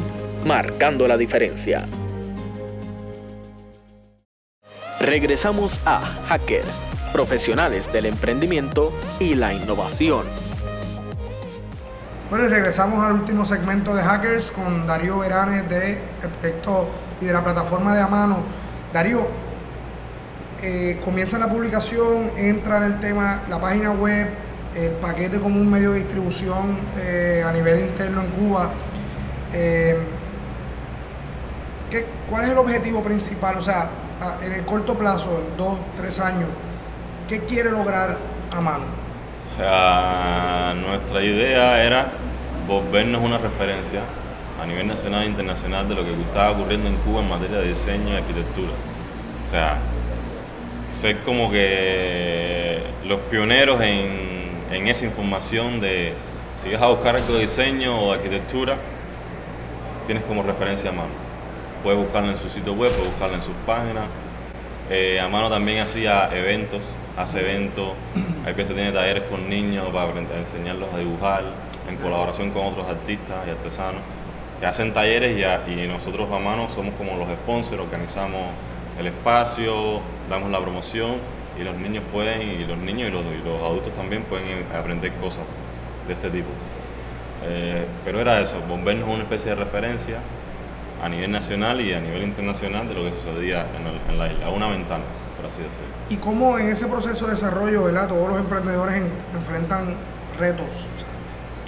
marcando 0.45 1.07
la 1.07 1.17
diferencia. 1.17 1.87
Regresamos 5.01 5.81
a 5.87 6.01
Hackers, 6.29 6.85
profesionales 7.11 7.91
del 7.91 8.05
emprendimiento 8.05 8.93
y 9.19 9.35
la 9.35 9.55
innovación. 9.55 10.27
Bueno, 12.29 12.45
y 12.45 12.49
regresamos 12.49 13.03
al 13.03 13.15
último 13.15 13.47
segmento 13.47 13.95
de 13.95 14.03
Hackers 14.03 14.51
con 14.51 14.87
Darío 14.87 15.21
Veranes 15.21 15.67
del 15.71 15.97
proyecto 16.39 16.87
y 17.19 17.25
de 17.25 17.33
la 17.33 17.43
plataforma 17.43 17.95
de 17.95 18.03
Amano. 18.03 18.43
Darío, 18.93 19.27
eh, 20.61 21.01
comienza 21.03 21.39
la 21.39 21.49
publicación, 21.49 22.33
entra 22.37 22.77
en 22.77 22.83
el 22.83 23.01
tema, 23.01 23.41
la 23.49 23.59
página 23.59 23.93
web, 23.93 24.29
el 24.75 24.93
paquete 24.93 25.41
como 25.41 25.59
un 25.59 25.71
medio 25.71 25.93
de 25.93 26.01
distribución 26.01 26.79
eh, 26.99 27.43
a 27.43 27.51
nivel 27.53 27.81
interno 27.81 28.21
en 28.21 28.31
Cuba. 28.33 28.71
Eh, 29.55 29.97
¿qué, 31.91 32.05
¿Cuál 32.29 32.45
es 32.45 32.51
el 32.51 32.59
objetivo 32.59 33.03
principal? 33.03 33.57
O 33.57 33.63
sea, 33.63 33.89
en 34.43 34.53
el 34.53 34.65
corto 34.65 34.95
plazo, 34.95 35.43
dos, 35.57 35.79
tres 35.97 36.19
años, 36.21 36.49
¿qué 37.29 37.41
quiere 37.41 37.71
lograr 37.71 38.19
Amano? 38.53 38.85
O 39.53 39.57
sea, 39.57 40.75
nuestra 40.77 41.23
idea 41.23 41.83
era 41.83 42.09
volvernos 42.67 43.23
una 43.23 43.39
referencia 43.39 44.01
a 44.63 44.67
nivel 44.67 44.87
nacional 44.87 45.23
e 45.23 45.27
internacional 45.27 45.89
de 45.89 45.95
lo 45.95 46.05
que 46.05 46.13
estaba 46.13 46.51
ocurriendo 46.51 46.89
en 46.89 46.97
Cuba 46.97 47.21
en 47.21 47.31
materia 47.31 47.59
de 47.59 47.69
diseño 47.69 48.15
y 48.15 48.17
arquitectura. 48.17 48.73
O 49.47 49.51
sea, 49.51 49.79
ser 50.91 51.19
como 51.21 51.51
que 51.51 52.83
los 53.07 53.21
pioneros 53.23 53.81
en, 53.81 54.51
en 54.71 54.89
esa 54.89 55.05
información 55.05 55.81
de 55.81 56.13
si 56.63 56.71
vas 56.71 56.83
a 56.83 56.89
buscar 56.89 57.17
algo 57.17 57.35
de 57.35 57.41
diseño 57.41 57.99
o 57.99 58.13
de 58.13 58.19
arquitectura, 58.19 58.77
tienes 60.07 60.25
como 60.25 60.43
referencia 60.43 60.91
a 60.91 60.93
mano. 60.93 61.30
Puedes 61.83 61.99
buscarlo 61.99 62.31
en 62.31 62.39
su 62.39 62.49
sitio 62.49 62.75
web, 62.75 62.91
puedes 62.93 63.11
buscarlo 63.11 63.37
en 63.37 63.43
sus 63.43 63.55
páginas. 63.67 64.05
Eh, 64.91 65.21
a 65.21 65.29
mano 65.29 65.49
también 65.49 65.83
hacía 65.83 66.29
eventos 66.37 66.83
hace 67.17 67.41
eventos, 67.41 67.91
hay 68.47 68.55
veces 68.55 68.75
tiene 68.75 68.93
talleres 68.93 69.25
con 69.25 69.49
niños 69.49 69.89
para 69.93 70.13
enseñarlos 70.39 70.93
a 70.93 70.99
dibujar, 70.99 71.45
en 71.89 71.97
colaboración 71.97 72.51
con 72.51 72.67
otros 72.67 72.89
artistas 72.89 73.37
y 73.47 73.51
artesanos 73.51 74.01
que 74.59 74.67
hacen 74.67 74.93
talleres 74.93 75.37
y, 75.67 75.87
nosotros 75.87 76.31
a 76.31 76.39
mano 76.39 76.69
somos 76.69 76.95
como 76.95 77.17
los 77.17 77.29
sponsors, 77.29 77.81
organizamos 77.81 78.43
el 78.99 79.07
espacio, 79.07 80.01
damos 80.29 80.51
la 80.51 80.61
promoción 80.61 81.17
y 81.59 81.65
los 81.65 81.75
niños 81.77 82.05
pueden, 82.13 82.61
y 82.61 82.65
los 82.67 82.77
niños 82.77 83.09
y 83.09 83.13
los, 83.13 83.63
adultos 83.63 83.93
también 83.95 84.23
pueden 84.25 84.67
aprender 84.79 85.13
cosas 85.15 85.45
de 86.07 86.13
este 86.13 86.29
tipo. 86.29 86.49
Eh, 87.43 87.87
pero 88.05 88.21
era 88.21 88.41
eso, 88.41 88.61
volvernos 88.69 89.09
una 89.09 89.23
especie 89.23 89.51
de 89.51 89.57
referencia 89.57 90.19
a 91.03 91.09
nivel 91.09 91.31
nacional 91.31 91.81
y 91.81 91.93
a 91.95 92.01
nivel 92.01 92.23
internacional 92.23 92.89
de 92.89 92.95
lo 92.95 93.05
que 93.05 93.11
sucedía 93.13 93.67
en, 93.77 94.13
en 94.13 94.19
la 94.19 94.33
isla, 94.33 94.51
una 94.51 94.69
ventana. 94.69 95.05
Y 96.09 96.17
cómo 96.17 96.59
en 96.59 96.69
ese 96.69 96.87
proceso 96.87 97.27
de 97.27 97.33
desarrollo, 97.33 97.85
¿verdad? 97.85 98.09
Todos 98.09 98.29
los 98.29 98.39
emprendedores 98.39 99.03
enfrentan 99.35 99.97
retos. 100.39 100.87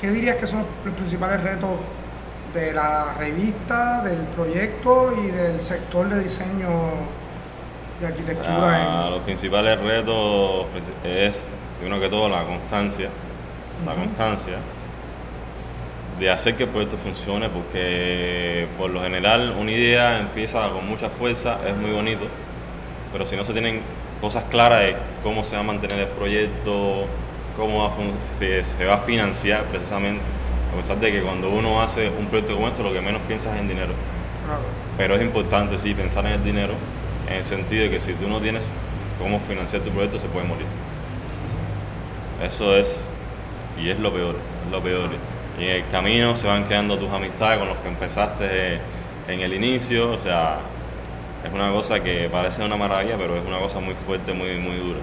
¿Qué 0.01 0.11
dirías 0.11 0.37
que 0.37 0.47
son 0.47 0.65
los 0.85 0.95
principales 0.95 1.43
retos 1.43 1.71
de 2.53 2.73
la 2.73 3.15
revista, 3.15 4.03
del 4.03 4.25
proyecto 4.27 5.13
y 5.23 5.31
del 5.31 5.63
sector 5.63 6.09
de 6.09 6.25
diseño 6.25 6.69
de 8.01 8.07
arquitectura? 8.07 9.07
Ah, 9.07 9.11
los 9.11 9.21
principales 9.21 9.81
retos 9.81 10.67
pues, 10.73 10.85
es, 11.05 11.47
primero 11.79 12.01
que 12.01 12.09
todo, 12.09 12.29
la 12.29 12.45
constancia. 12.45 13.09
La 13.87 13.95
constancia 13.95 14.59
de 16.23 16.31
hacer 16.31 16.55
que 16.55 16.63
el 16.63 16.69
proyecto 16.69 16.97
funcione, 16.97 17.49
porque 17.49 18.69
por 18.79 18.91
lo 18.91 19.03
general 19.03 19.57
una 19.59 19.73
idea 19.73 20.21
empieza 20.21 20.69
con 20.71 20.89
mucha 20.89 21.11
fuerza, 21.11 21.59
es 21.67 21.77
muy 21.77 21.91
bonito, 21.91 22.27
pero 23.13 23.27
si 23.27 23.35
no 23.35 23.45
se 23.45 23.53
tienen 23.53 23.81
cosas 24.21 24.45
claras 24.45 24.83
de 24.83 24.97
cómo 25.25 25.43
se 25.43 25.57
va 25.57 25.63
a 25.63 25.65
mantener 25.65 25.99
el 25.99 26.07
proyecto, 26.07 27.07
cómo 27.57 27.93
se 28.39 28.87
va 28.87 28.95
a 28.95 28.99
financiar 28.99 29.65
precisamente, 29.65 30.23
a 30.73 30.81
pesar 30.81 31.01
de 31.01 31.11
que 31.11 31.23
cuando 31.23 31.51
uno 31.51 31.83
hace 31.83 32.09
un 32.09 32.27
proyecto 32.27 32.55
como 32.55 32.69
esto 32.69 32.85
lo 32.85 32.93
que 32.93 33.01
menos 33.01 33.21
piensas 33.23 33.55
es 33.55 33.61
en 33.61 33.67
dinero. 33.67 33.93
Pero 34.97 35.17
es 35.17 35.23
importante 35.23 35.77
sí 35.77 35.93
pensar 35.93 36.25
en 36.27 36.33
el 36.33 36.45
dinero 36.45 36.75
en 37.29 37.35
el 37.39 37.45
sentido 37.45 37.83
de 37.83 37.91
que 37.91 37.99
si 37.99 38.13
tú 38.13 38.29
no 38.29 38.41
tienes 38.41 38.71
cómo 39.19 39.41
financiar 39.41 39.83
tu 39.83 39.91
proyecto 39.91 40.21
se 40.21 40.29
puede 40.29 40.47
morir. 40.47 40.67
Eso 42.45 42.77
es, 42.77 43.13
y 43.77 43.91
es 43.91 43.99
lo 43.99 44.13
peor, 44.13 44.37
es 44.67 44.71
lo 44.71 44.81
peor. 44.81 45.11
Y 45.63 45.65
en 45.65 45.77
el 45.77 45.89
camino 45.91 46.35
se 46.35 46.49
van 46.49 46.65
quedando 46.65 46.99
tus 46.99 47.09
amistades 47.09 47.61
con 47.61 47.69
los 47.69 47.79
que 47.79 47.87
empezaste 47.87 48.81
en 49.29 49.41
el 49.41 49.55
inicio, 49.55 50.11
o 50.11 50.19
sea, 50.19 50.57
es 51.47 51.53
una 51.53 51.71
cosa 51.71 52.03
que 52.03 52.29
parece 52.29 52.65
una 52.65 52.75
maravilla, 52.75 53.17
pero 53.17 53.37
es 53.37 53.47
una 53.47 53.61
cosa 53.61 53.79
muy 53.79 53.95
fuerte, 53.95 54.33
muy, 54.33 54.57
muy 54.57 54.75
dura. 54.75 54.99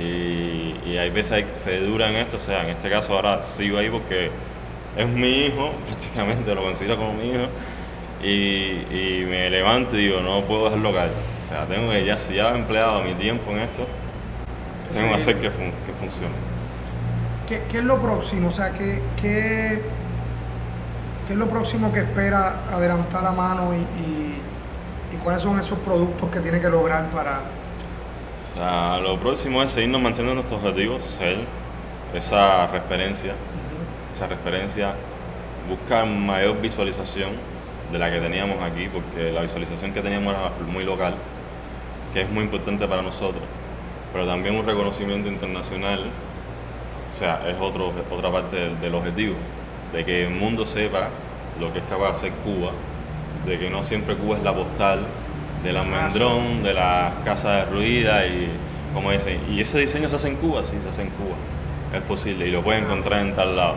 Y, 0.00 0.90
y 0.90 0.98
hay 0.98 1.10
veces 1.10 1.44
que 1.44 1.54
se 1.54 1.78
dura 1.78 2.10
en 2.10 2.16
esto, 2.16 2.38
o 2.38 2.40
sea, 2.40 2.64
en 2.64 2.70
este 2.70 2.90
caso 2.90 3.14
ahora 3.14 3.40
sigo 3.40 3.78
ahí 3.78 3.88
porque 3.88 4.30
es 4.96 5.06
mi 5.06 5.46
hijo, 5.46 5.70
prácticamente 5.86 6.52
lo 6.56 6.64
considero 6.64 6.96
como 6.96 7.12
mi 7.12 7.28
hijo, 7.28 7.46
y, 8.20 8.82
y 8.90 9.26
me 9.28 9.48
levanto 9.48 9.96
y 9.96 10.06
digo, 10.06 10.22
no 10.22 10.42
puedo 10.42 10.64
dejarlo 10.64 10.92
caer. 10.92 11.12
O 11.44 11.48
sea, 11.48 11.66
tengo 11.66 11.88
que 11.92 12.04
ya, 12.04 12.18
si 12.18 12.34
ya 12.34 12.50
he 12.50 12.56
empleado 12.56 13.04
mi 13.04 13.14
tiempo 13.14 13.52
en 13.52 13.60
esto, 13.60 13.86
tengo 14.92 15.10
que 15.10 15.14
hacer 15.14 15.36
que, 15.36 15.42
que 15.42 15.92
funcione. 16.00 16.51
¿Qué, 17.52 17.62
¿Qué, 17.70 17.78
es 17.78 17.84
lo 17.84 18.00
próximo? 18.00 18.48
O 18.48 18.50
sea, 18.50 18.72
¿qué, 18.72 19.02
qué, 19.20 19.82
qué 21.26 21.32
es 21.32 21.38
lo 21.38 21.48
próximo 21.48 21.92
que 21.92 22.00
espera 22.00 22.62
adelantar 22.72 23.26
a 23.26 23.32
mano 23.32 23.74
y 23.74 24.22
¿Y 25.12 25.16
cuáles 25.16 25.42
son 25.42 25.58
esos 25.58 25.78
productos 25.78 26.30
que 26.30 26.40
tiene 26.40 26.60
que 26.60 26.70
lograr 26.70 27.10
para...? 27.10 27.40
O 27.40 28.54
sea, 28.54 28.98
lo 29.00 29.18
próximo 29.18 29.62
es 29.62 29.70
seguirnos 29.70 30.00
manteniendo 30.00 30.34
nuestros 30.34 30.62
objetivos, 30.62 31.04
ser 31.04 31.36
esa 32.14 32.66
referencia, 32.68 33.34
esa 34.14 34.26
referencia, 34.26 34.94
buscar 35.68 36.06
mayor 36.06 36.60
visualización 36.60 37.30
de 37.90 37.98
la 37.98 38.10
que 38.10 38.20
teníamos 38.20 38.62
aquí, 38.62 38.88
porque 38.88 39.32
la 39.32 39.42
visualización 39.42 39.92
que 39.92 40.00
teníamos 40.00 40.34
era 40.34 40.50
muy 40.66 40.84
local, 40.84 41.14
que 42.12 42.22
es 42.22 42.30
muy 42.30 42.44
importante 42.44 42.86
para 42.88 43.02
nosotros, 43.02 43.42
pero 44.12 44.26
también 44.26 44.56
un 44.56 44.64
reconocimiento 44.64 45.28
internacional, 45.28 46.04
o 47.12 47.14
sea, 47.14 47.42
es 47.48 47.56
otro, 47.60 47.92
otra 48.10 48.32
parte 48.32 48.56
del, 48.56 48.80
del 48.80 48.94
objetivo, 48.94 49.34
de 49.92 50.04
que 50.04 50.26
el 50.26 50.30
mundo 50.30 50.64
sepa 50.64 51.08
lo 51.60 51.72
que 51.72 51.80
es 51.80 51.84
capaz 51.84 52.04
de 52.04 52.12
hacer 52.12 52.32
Cuba 52.44 52.72
de 53.46 53.58
que 53.58 53.70
no 53.70 53.82
siempre 53.82 54.16
Cuba 54.16 54.36
es 54.38 54.42
la 54.42 54.54
postal 54.54 55.00
del 55.62 55.76
almendrón, 55.76 56.62
de 56.62 56.74
la 56.74 57.12
casa 57.24 57.50
derruida 57.52 58.26
y 58.26 58.48
como 58.94 59.10
dicen, 59.10 59.40
y 59.48 59.60
ese 59.60 59.78
diseño 59.78 60.08
se 60.08 60.16
hace 60.16 60.28
en 60.28 60.36
Cuba, 60.36 60.62
sí, 60.64 60.76
se 60.82 60.88
hace 60.88 61.02
en 61.02 61.10
Cuba, 61.10 61.34
es 61.94 62.02
posible 62.02 62.46
y 62.46 62.50
lo 62.50 62.62
puede 62.62 62.80
encontrar 62.80 63.20
en 63.20 63.34
tal 63.34 63.56
lado. 63.56 63.76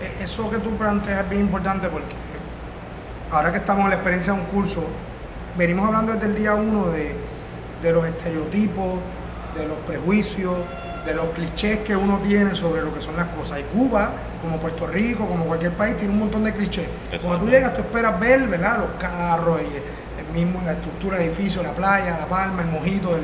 E, 0.00 0.24
eso 0.24 0.50
que 0.50 0.58
tú 0.58 0.76
planteas 0.76 1.22
es 1.22 1.30
bien 1.30 1.42
importante 1.42 1.88
porque 1.88 2.14
ahora 3.30 3.50
que 3.50 3.58
estamos 3.58 3.84
en 3.84 3.90
la 3.90 3.96
experiencia 3.96 4.32
de 4.34 4.40
un 4.40 4.46
curso, 4.46 4.86
venimos 5.56 5.86
hablando 5.86 6.12
desde 6.12 6.26
el 6.26 6.34
día 6.34 6.54
uno 6.54 6.86
de, 6.86 7.16
de 7.82 7.92
los 7.92 8.04
estereotipos, 8.04 9.00
de 9.56 9.66
los 9.66 9.78
prejuicios, 9.78 10.56
de 11.04 11.14
los 11.14 11.26
clichés 11.28 11.80
que 11.80 11.94
uno 11.94 12.20
tiene 12.22 12.54
sobre 12.54 12.82
lo 12.82 12.92
que 12.92 13.00
son 13.00 13.16
las 13.16 13.28
cosas. 13.28 13.60
Y 13.60 13.62
Cuba, 13.64 14.12
como 14.40 14.58
Puerto 14.58 14.86
Rico, 14.86 15.28
como 15.28 15.44
cualquier 15.44 15.72
país, 15.72 15.96
tiene 15.96 16.12
un 16.12 16.20
montón 16.20 16.44
de 16.44 16.52
clichés. 16.52 16.86
Cuando 17.22 17.44
tú 17.44 17.50
llegas, 17.50 17.74
tú 17.74 17.82
esperas 17.82 18.18
ver, 18.18 18.46
¿verdad? 18.48 18.78
Los 18.78 18.90
carros 18.98 19.60
y 19.62 20.20
el 20.20 20.34
mismo, 20.34 20.62
la 20.64 20.72
estructura 20.72 21.18
del 21.18 21.28
edificio, 21.28 21.62
la 21.62 21.72
playa, 21.72 22.18
la 22.18 22.26
palma, 22.26 22.62
el 22.62 22.68
mojito. 22.68 23.18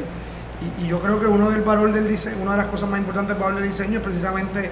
y, 0.78 0.86
yo 0.86 0.98
creo 1.00 1.18
que 1.18 1.26
uno 1.26 1.50
del 1.50 1.62
valor 1.62 1.92
del 1.92 2.08
diseño, 2.08 2.42
una 2.42 2.52
de 2.52 2.58
las 2.58 2.66
cosas 2.66 2.88
más 2.88 2.98
importantes 3.00 3.34
del 3.34 3.42
valor 3.42 3.60
del 3.60 3.68
diseño 3.68 3.98
es 3.98 4.04
precisamente 4.04 4.70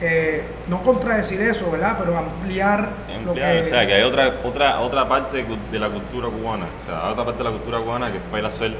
eh, 0.00 0.44
no 0.68 0.82
contradecir 0.82 1.40
eso, 1.40 1.70
¿verdad? 1.70 1.96
Pero 1.98 2.18
ampliar, 2.18 2.90
lo 3.24 3.32
que... 3.32 3.60
O 3.60 3.64
sea, 3.64 3.86
que 3.86 3.94
hay 3.94 4.02
otra, 4.02 4.40
otra, 4.44 4.80
otra 4.80 5.08
parte 5.08 5.44
de 5.72 5.78
la 5.78 5.88
cultura 5.88 6.28
cubana, 6.28 6.66
o 6.82 6.84
sea, 6.84 7.10
otra 7.10 7.24
parte 7.24 7.38
de 7.38 7.44
la 7.44 7.50
cultura 7.50 7.78
cubana 7.80 8.10
que 8.10 8.18
espera 8.18 8.50
ser 8.50 8.74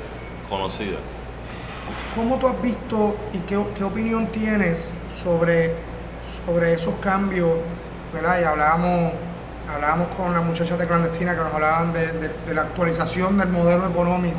conocida. 0.48 0.98
¿Cómo 2.14 2.36
tú 2.36 2.48
has 2.48 2.60
visto 2.62 3.16
y 3.32 3.38
qué, 3.40 3.56
opinión 3.56 4.28
tienes 4.28 4.94
sobre, 5.08 5.74
sobre 6.46 6.72
esos 6.72 6.94
cambios? 6.96 7.58
¿verdad? 8.12 8.40
Y 8.40 8.44
hablábamos, 8.44 9.12
hablábamos 9.72 10.08
con 10.16 10.32
las 10.32 10.44
muchachas 10.44 10.78
de 10.78 10.86
clandestina 10.86 11.34
que 11.34 11.42
nos 11.42 11.52
hablaban 11.52 11.92
de, 11.92 12.54
la 12.54 12.62
actualización 12.62 13.36
del 13.38 13.48
modelo 13.48 13.88
económico 13.88 14.38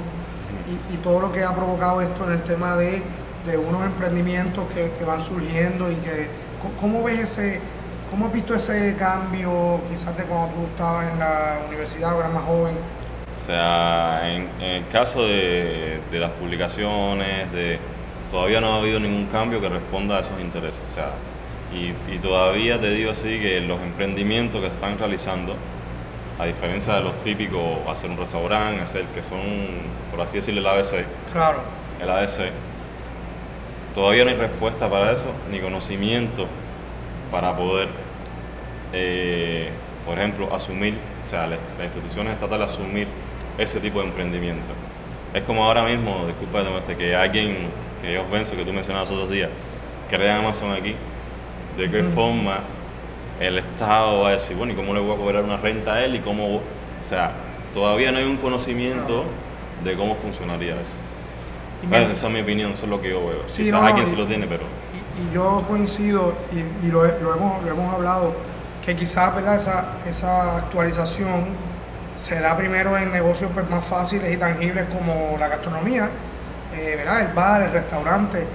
y, 0.92 0.98
todo 0.98 1.22
lo 1.22 1.32
que 1.32 1.44
ha 1.44 1.54
provocado 1.54 2.02
esto 2.02 2.26
en 2.26 2.34
el 2.34 2.44
tema 2.44 2.76
de, 2.76 3.04
unos 3.58 3.86
emprendimientos 3.86 4.66
que, 4.74 5.06
van 5.06 5.22
surgiendo 5.22 5.90
y 5.90 5.96
que, 5.96 6.28
¿cómo 6.82 7.04
ves 7.04 7.20
ese, 7.20 7.62
cómo 8.12 8.26
has 8.26 8.34
visto 8.34 8.56
ese 8.56 8.96
cambio 8.98 9.80
quizás 9.90 10.18
de 10.18 10.24
cuando 10.24 10.56
tú 10.56 10.66
estabas 10.66 11.14
en 11.14 11.20
la 11.20 11.60
universidad 11.68 12.16
o 12.16 12.20
eras 12.20 12.34
más 12.34 12.44
joven? 12.44 12.76
O 13.48 13.50
sea, 13.50 14.30
en, 14.30 14.50
el 14.62 14.90
caso 14.90 15.26
de, 15.26 16.02
las 16.12 16.32
publicaciones, 16.32 17.50
de, 17.54 17.80
todavía 18.30 18.60
no 18.60 18.74
ha 18.74 18.80
habido 18.80 19.00
ningún 19.00 19.28
cambio 19.28 19.62
que 19.62 19.70
responda 19.70 20.18
a 20.18 20.20
esos 20.20 20.38
intereses. 20.42 20.82
O 20.92 20.94
sea, 20.94 21.12
y, 21.74 22.18
todavía 22.18 22.78
te 22.78 22.90
digo 22.90 23.12
así 23.12 23.40
que 23.40 23.62
los 23.62 23.82
emprendimientos 23.82 24.60
que 24.60 24.68
se 24.68 24.74
están 24.74 25.00
realizando, 25.00 25.56
a 26.38 26.44
diferencia 26.44 26.96
de 26.96 27.02
los 27.06 27.24
típicos, 27.24 27.88
hacer 27.88 28.10
un 28.10 28.18
restaurante, 28.18 28.82
hacer 28.82 29.06
que 29.16 29.24
son, 29.24 29.40
por 30.12 30.20
así 30.20 30.36
decirlo, 30.36 30.60
el 30.60 30.68
ABC. 30.68 31.06
Claro. 31.32 31.60
El 32.02 32.10
ABC. 32.10 32.52
Todavía 33.96 34.26
no 34.26 34.32
hay 34.32 34.36
respuesta 34.36 34.90
para 34.90 35.14
eso, 35.14 35.32
ni 35.50 35.62
conocimiento 35.62 36.48
para 37.32 37.56
poder, 37.56 37.88
eh, 38.92 39.70
por 40.06 40.18
ejemplo, 40.18 40.54
asumir, 40.54 40.98
o 41.26 41.30
sea, 41.30 41.48
las, 41.48 41.60
instituciones 41.82 42.34
estatales 42.34 42.72
asumir 42.72 43.08
ese 43.58 43.80
tipo 43.80 44.00
de 44.00 44.08
emprendimiento. 44.08 44.72
Es 45.34 45.44
como 45.44 45.66
ahora 45.66 45.84
mismo, 45.84 46.26
disculpa 46.26 46.64
que 46.98 47.16
alguien, 47.16 47.68
que 48.02 48.14
yo 48.14 48.24
pienso 48.26 48.56
que 48.56 48.64
tú 48.64 48.74
mencionabas 48.74 49.10
los 49.10 49.20
otros 49.20 49.32
días, 49.32 49.50
crea 50.10 50.38
Amazon 50.38 50.72
aquí, 50.72 50.96
de 51.78 51.92
qué 51.92 52.04
forma 52.04 52.60
el 53.40 53.60
Estado 53.60 54.22
va 54.22 54.30
a 54.30 54.32
decir, 54.32 54.56
bueno, 54.56 54.74
¿y 54.74 54.76
cómo 54.76 54.94
le 54.94 55.00
voy 55.00 55.14
a 55.14 55.18
cobrar 55.18 55.44
una 55.44 55.58
renta 55.58 55.96
a 55.96 56.04
él? 56.04 56.16
Y 56.16 56.20
cómo, 56.20 56.56
o 56.56 56.62
sea, 57.08 57.32
todavía 57.74 58.12
no 58.12 58.18
hay 58.20 58.26
un 58.26 58.38
conocimiento 58.38 59.26
de 59.84 59.96
cómo 59.96 60.16
funcionaría 60.16 60.76
eso. 60.80 62.12
esa 62.12 62.28
es 62.28 62.34
mi 62.34 62.42
opinión, 62.42 62.72
eso 62.72 62.86
es 62.86 62.90
lo 62.90 63.02
que 63.02 63.10
yo 63.10 63.20
veo. 63.20 63.44
Sí, 63.48 63.64
Quizás 63.64 63.84
alguien 63.84 64.08
sí 64.08 64.16
lo 64.16 64.26
tiene, 64.26 64.48
pero... 64.48 64.64
Y, 64.64 65.34
yo 65.34 65.64
coincido, 65.68 66.36
y, 66.84 66.88
lo, 66.88 67.06
hemos, 67.06 67.64
lo 67.64 67.72
hemos 67.72 67.94
hablado, 67.94 68.36
que 68.86 68.96
quizás 68.96 69.36
Esa, 69.38 69.98
esa 70.08 70.58
actualización 70.58 71.67
se 72.18 72.40
da 72.40 72.58
primero 72.58 72.98
en 72.98 73.12
negocios 73.12 73.52
pues, 73.54 73.70
más 73.70 73.86
fáciles 73.86 74.34
y 74.34 74.38
tangibles 74.38 74.86
como 74.86 75.38
la 75.40 75.48
gastronomía, 75.48 76.10
eh, 76.76 76.96
¿verdad? 76.98 77.22
el 77.22 77.34
bar, 77.34 77.62
el 77.62 77.72
restaurante, 77.72 78.46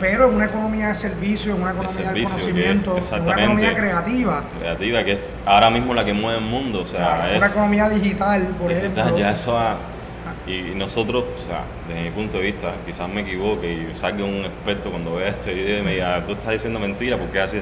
pero 0.00 0.28
en 0.28 0.34
una 0.34 0.46
economía 0.46 0.88
de 0.88 0.94
servicio, 0.96 1.54
en 1.54 1.62
una 1.62 1.70
economía 1.70 2.12
de, 2.12 2.24
conocimiento, 2.24 2.98
en 2.98 3.22
una 3.22 3.32
economía 3.32 3.74
creativa. 3.74 4.42
Creativa, 4.58 5.04
que 5.04 5.12
es 5.12 5.32
ahora 5.46 5.70
mismo 5.70 5.94
la 5.94 6.04
que 6.04 6.12
mueve 6.12 6.38
el 6.38 6.44
mundo. 6.44 6.80
O 6.80 6.84
sea, 6.84 7.30
una 7.36 7.46
economía 7.46 7.88
digital, 7.88 8.48
por 8.60 8.72
ejemplo. 8.72 9.16
Ya 9.16 9.30
eso 9.30 9.56
y 10.46 10.74
nosotros, 10.74 11.24
o 11.36 11.46
sea, 11.46 11.62
desde 11.88 12.02
mi 12.02 12.10
punto 12.10 12.36
de 12.36 12.42
vista, 12.42 12.72
quizás 12.84 13.08
me 13.08 13.22
equivoque 13.22 13.72
y 13.72 13.96
salga 13.96 14.24
un 14.24 14.44
experto 14.44 14.90
cuando 14.90 15.14
vea 15.14 15.28
este 15.30 15.54
video 15.54 15.78
y 15.78 15.82
me 15.82 15.92
diga, 15.92 16.22
tú 16.26 16.32
estás 16.32 16.52
diciendo 16.52 16.78
mentira 16.78 17.16
porque 17.16 17.40
así. 17.40 17.60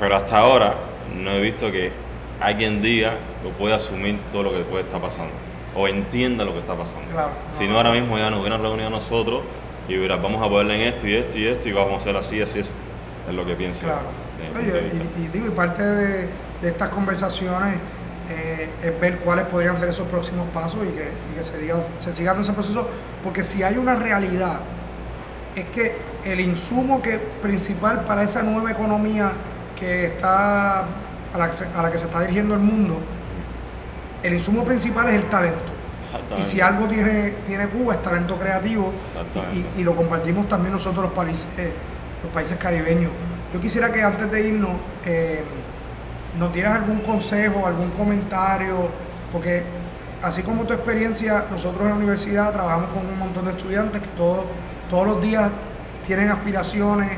Pero 0.00 0.16
hasta 0.16 0.38
ahora 0.38 0.74
no 1.14 1.30
he 1.30 1.40
visto 1.40 1.70
que 1.70 1.92
alguien 2.42 2.82
diga 2.82 3.14
o 3.46 3.50
pueda 3.50 3.76
asumir 3.76 4.18
todo 4.30 4.44
lo 4.44 4.52
que 4.52 4.60
puede 4.60 4.84
estar 4.84 5.00
pasando 5.00 5.32
o 5.74 5.88
entienda 5.88 6.44
lo 6.44 6.52
que 6.52 6.58
está 6.58 6.74
pasando. 6.74 7.10
Claro, 7.10 7.30
si 7.56 7.66
no, 7.66 7.76
ahora 7.76 7.92
mismo 7.92 8.18
ya 8.18 8.30
nos 8.30 8.40
hubieran 8.40 8.60
reunido 8.60 8.90
nosotros 8.90 9.42
y 9.88 9.96
hubiera, 9.96 10.16
vamos 10.16 10.44
a 10.44 10.48
ponerle 10.48 10.74
en 10.74 10.94
esto 10.94 11.08
y 11.08 11.14
esto 11.14 11.38
y 11.38 11.46
esto 11.46 11.68
y 11.68 11.72
vamos 11.72 11.94
a 11.94 11.96
hacer 11.96 12.16
así, 12.16 12.40
así 12.42 12.60
es, 12.60 12.70
es 13.28 13.34
lo 13.34 13.46
que 13.46 13.54
pienso. 13.54 13.82
Claro. 13.82 14.06
y, 15.18 15.28
digo, 15.28 15.46
y 15.46 15.50
parte 15.50 15.82
de, 15.82 16.28
de 16.60 16.68
estas 16.68 16.88
conversaciones 16.88 17.78
eh, 18.30 18.70
es 18.82 19.00
ver 19.00 19.18
cuáles 19.18 19.46
podrían 19.46 19.76
ser 19.76 19.88
esos 19.88 20.06
próximos 20.06 20.48
pasos 20.54 20.80
y 20.86 20.92
que, 20.92 21.42
se, 21.42 21.58
diga, 21.58 21.76
se 21.98 22.12
siga 22.12 22.36
ese 22.40 22.52
proceso, 22.52 22.88
porque 23.22 23.42
si 23.42 23.62
hay 23.62 23.76
una 23.76 23.96
realidad, 23.96 24.60
es 25.56 25.64
que 25.66 25.96
el 26.24 26.40
insumo 26.40 27.02
que, 27.02 27.18
principal 27.18 28.04
para 28.04 28.22
esa 28.22 28.42
nueva 28.42 28.70
economía 28.70 29.32
que 29.78 30.06
está 30.06 30.86
a 31.34 31.38
la, 31.38 31.90
que 31.90 31.98
se 31.98 32.04
está 32.04 32.20
dirigiendo 32.20 32.54
el 32.54 32.60
mundo, 32.60 32.98
el 34.22 34.34
insumo 34.34 34.64
principal 34.64 35.08
es 35.08 35.14
el 35.14 35.24
talento. 35.24 35.72
Y 36.36 36.42
si 36.42 36.60
algo 36.60 36.86
tiene, 36.88 37.30
tiene 37.46 37.68
Cuba 37.68 37.94
es 37.94 38.02
talento 38.02 38.36
creativo 38.36 38.92
y, 39.76 39.82
lo 39.82 39.94
compartimos 39.94 40.48
también 40.48 40.72
nosotros 40.72 41.04
los 41.04 41.12
países, 41.12 41.46
los 42.22 42.32
países 42.32 42.56
caribeños. 42.58 43.10
Yo 43.52 43.60
quisiera 43.60 43.92
que 43.92 44.02
antes 44.02 44.30
de 44.30 44.48
irnos, 44.48 44.72
eh, 45.04 45.44
nos 46.38 46.52
dieras 46.52 46.76
algún 46.76 47.00
consejo, 47.00 47.66
algún 47.66 47.90
comentario, 47.90 48.88
porque 49.30 49.62
así 50.22 50.42
como 50.42 50.64
tu 50.64 50.72
experiencia, 50.72 51.44
nosotros 51.50 51.82
en 51.82 51.88
la 51.88 51.94
universidad 51.94 52.52
trabajamos 52.52 52.90
con 52.90 53.06
un 53.06 53.18
montón 53.18 53.44
de 53.44 53.52
estudiantes 53.52 54.00
que 54.00 54.08
todos, 54.16 54.46
todos 54.88 55.06
los 55.06 55.22
días 55.22 55.50
tienen 56.06 56.30
aspiraciones, 56.30 57.10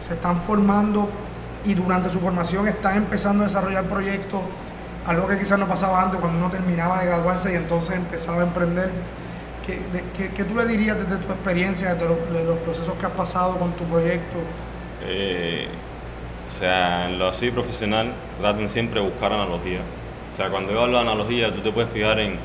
se 0.00 0.14
están 0.14 0.40
formando 0.42 1.08
y 1.64 1.74
durante 1.74 2.10
su 2.10 2.20
formación 2.20 2.68
están 2.68 2.96
empezando 2.96 3.44
a 3.44 3.46
desarrollar 3.46 3.84
proyectos, 3.84 4.40
algo 5.06 5.26
que 5.26 5.38
quizás 5.38 5.58
no 5.58 5.66
pasaba 5.66 6.02
antes 6.02 6.20
cuando 6.20 6.38
uno 6.38 6.50
terminaba 6.50 7.00
de 7.00 7.06
graduarse 7.06 7.52
y 7.52 7.56
entonces 7.56 7.96
empezaba 7.96 8.40
a 8.40 8.44
emprender. 8.44 8.90
¿Qué, 9.66 10.44
tú 10.44 10.56
le 10.56 10.66
dirías 10.66 10.98
desde 10.98 11.22
tu 11.22 11.32
experiencia, 11.32 11.94
desde 11.94 12.08
los, 12.08 12.44
los 12.44 12.58
procesos 12.58 12.94
que 12.94 13.06
has 13.06 13.12
pasado 13.12 13.56
con 13.58 13.72
tu 13.72 13.84
proyecto? 13.84 14.38
Eh, 15.04 15.68
o 16.46 16.50
sea, 16.50 17.08
en 17.08 17.18
lo 17.18 17.28
así 17.28 17.50
profesional, 17.50 18.12
traten 18.38 18.68
siempre 18.68 19.00
de 19.00 19.08
buscar 19.08 19.32
analogía. 19.32 19.80
O 20.32 20.36
sea, 20.36 20.50
cuando 20.50 20.72
yo 20.72 20.82
hablo 20.82 20.98
de 20.98 21.02
analogía, 21.02 21.54
tú 21.54 21.60
te 21.60 21.70
puedes 21.70 21.90
fijar 21.90 22.18
en, 22.18 22.38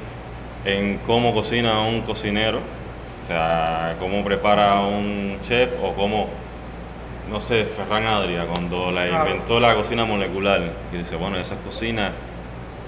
en 0.64 1.00
cómo 1.00 1.34
cocina 1.34 1.82
un 1.82 2.02
cocinero, 2.02 2.60
o 2.60 3.20
sea, 3.20 3.96
cómo 4.00 4.24
prepara 4.24 4.82
un 4.82 5.40
chef 5.44 5.72
o 5.82 5.94
cómo, 5.94 6.28
no 7.30 7.42
sé, 7.42 7.66
Ferran 7.66 8.06
Adria, 8.06 8.46
cuando 8.46 8.92
la 8.92 9.08
inventó 9.08 9.60
la 9.60 9.76
cocina 9.76 10.06
molecular, 10.06 10.62
y 10.94 10.98
dice, 10.98 11.16
bueno, 11.16 11.38
esas 11.38 11.58
cocinas, 11.60 12.12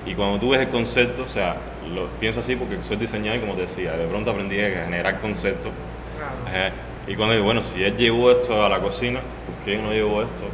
y 0.05 0.13
cuando 0.13 0.39
tú 0.39 0.51
ves 0.51 0.61
el 0.61 0.69
concepto, 0.69 1.23
o 1.23 1.27
sea, 1.27 1.57
lo 1.93 2.07
pienso 2.19 2.39
así 2.39 2.55
porque 2.55 2.81
soy 2.81 2.97
diseñador 2.97 3.37
y 3.37 3.41
como 3.41 3.55
te 3.55 3.61
decía, 3.61 3.93
de 3.93 4.07
pronto 4.07 4.31
aprendí 4.31 4.59
a 4.61 4.69
generar 4.69 5.19
conceptos. 5.19 5.71
y 7.07 7.15
cuando 7.15 7.33
digo, 7.33 7.45
bueno, 7.45 7.61
si 7.63 7.83
él 7.83 7.97
llevó 7.97 8.31
esto 8.31 8.63
a 8.63 8.69
la 8.69 8.79
cocina, 8.79 9.19
¿por 9.19 9.65
qué 9.65 9.77
no 9.77 9.91
llevó 9.91 10.21
esto 10.21 10.45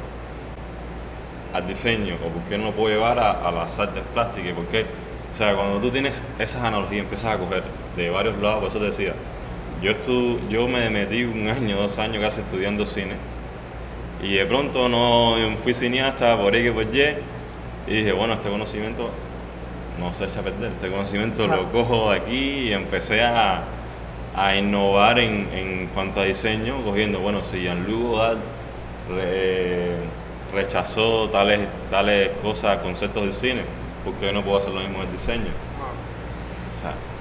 al 1.53 1.67
diseño 1.67 2.15
o 2.15 2.29
por 2.29 2.41
qué 2.49 2.57
no 2.57 2.65
lo 2.65 2.71
puedo 2.71 2.93
llevar 2.93 3.19
a, 3.19 3.51
las 3.51 3.77
artes 3.79 4.03
plásticas, 4.13 4.53
porque, 4.55 4.85
o 5.31 5.37
sea, 5.37 5.55
cuando 5.55 5.79
tú 5.79 5.91
tienes 5.91 6.21
esas 6.39 6.61
analogías 6.63 7.03
empiezas 7.03 7.35
a 7.35 7.37
coger 7.37 7.63
de 7.95 8.09
varios 8.09 8.37
lados, 8.39 8.59
por 8.59 8.69
eso 8.69 8.79
te 8.79 8.85
decía, 8.85 9.13
yo, 9.81 9.91
estu 9.91 10.39
yo 10.49 10.67
me 10.67 10.89
metí 10.89 11.23
un 11.23 11.47
año, 11.47 11.77
dos 11.77 11.99
años 11.99 12.21
casi 12.23 12.41
estudiando 12.41 12.85
cine 12.85 13.13
y 14.21 14.35
de 14.35 14.45
pronto 14.45 14.89
no 14.89 15.35
fui 15.63 15.73
cineasta 15.73 16.37
por 16.37 16.55
X 16.55 16.71
por 16.71 16.95
Y 16.95 17.01
y 17.87 17.93
dije, 17.97 18.11
bueno, 18.11 18.35
este 18.35 18.49
conocimiento 18.49 19.09
no 19.99 20.11
se 20.13 20.25
echa 20.25 20.39
a 20.39 20.43
perder, 20.43 20.71
este 20.71 20.89
conocimiento 20.89 21.47
lo 21.47 21.71
cojo 21.71 22.11
de 22.11 22.17
aquí 22.17 22.69
y 22.69 22.73
empecé 22.73 23.23
a, 23.23 23.63
a 24.35 24.55
innovar 24.55 25.19
en, 25.19 25.47
en, 25.53 25.87
cuanto 25.87 26.21
a 26.21 26.23
diseño, 26.23 26.83
cogiendo, 26.83 27.19
bueno, 27.19 27.43
si 27.43 27.61
Jean-Luc 27.61 28.01
Godard 28.01 28.37
rechazó 30.53 31.29
tales, 31.29 31.67
tales 31.89 32.31
cosas, 32.41 32.77
conceptos 32.79 33.23
del 33.23 33.33
cine, 33.33 33.61
porque 34.03 34.25
yo 34.25 34.31
no 34.31 34.43
puedo 34.43 34.57
hacer 34.57 34.71
lo 34.71 34.81
mismo 34.81 34.97
en 34.97 35.05
el 35.05 35.11
diseño. 35.11 35.51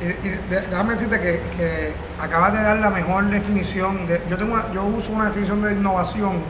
y, 0.01 0.29
déjame 0.51 0.93
decirte 0.93 1.21
que, 1.21 1.93
acabas 2.21 2.53
de 2.53 2.63
dar 2.63 2.79
la 2.79 2.91
mejor 2.91 3.25
definición. 3.27 4.07
De, 4.07 4.23
yo, 4.31 4.39
tengo 4.39 4.59
yo 4.73 4.85
uso 4.85 5.13
una 5.13 5.27
definición 5.27 5.63
de 5.63 5.73
innovación 5.73 6.43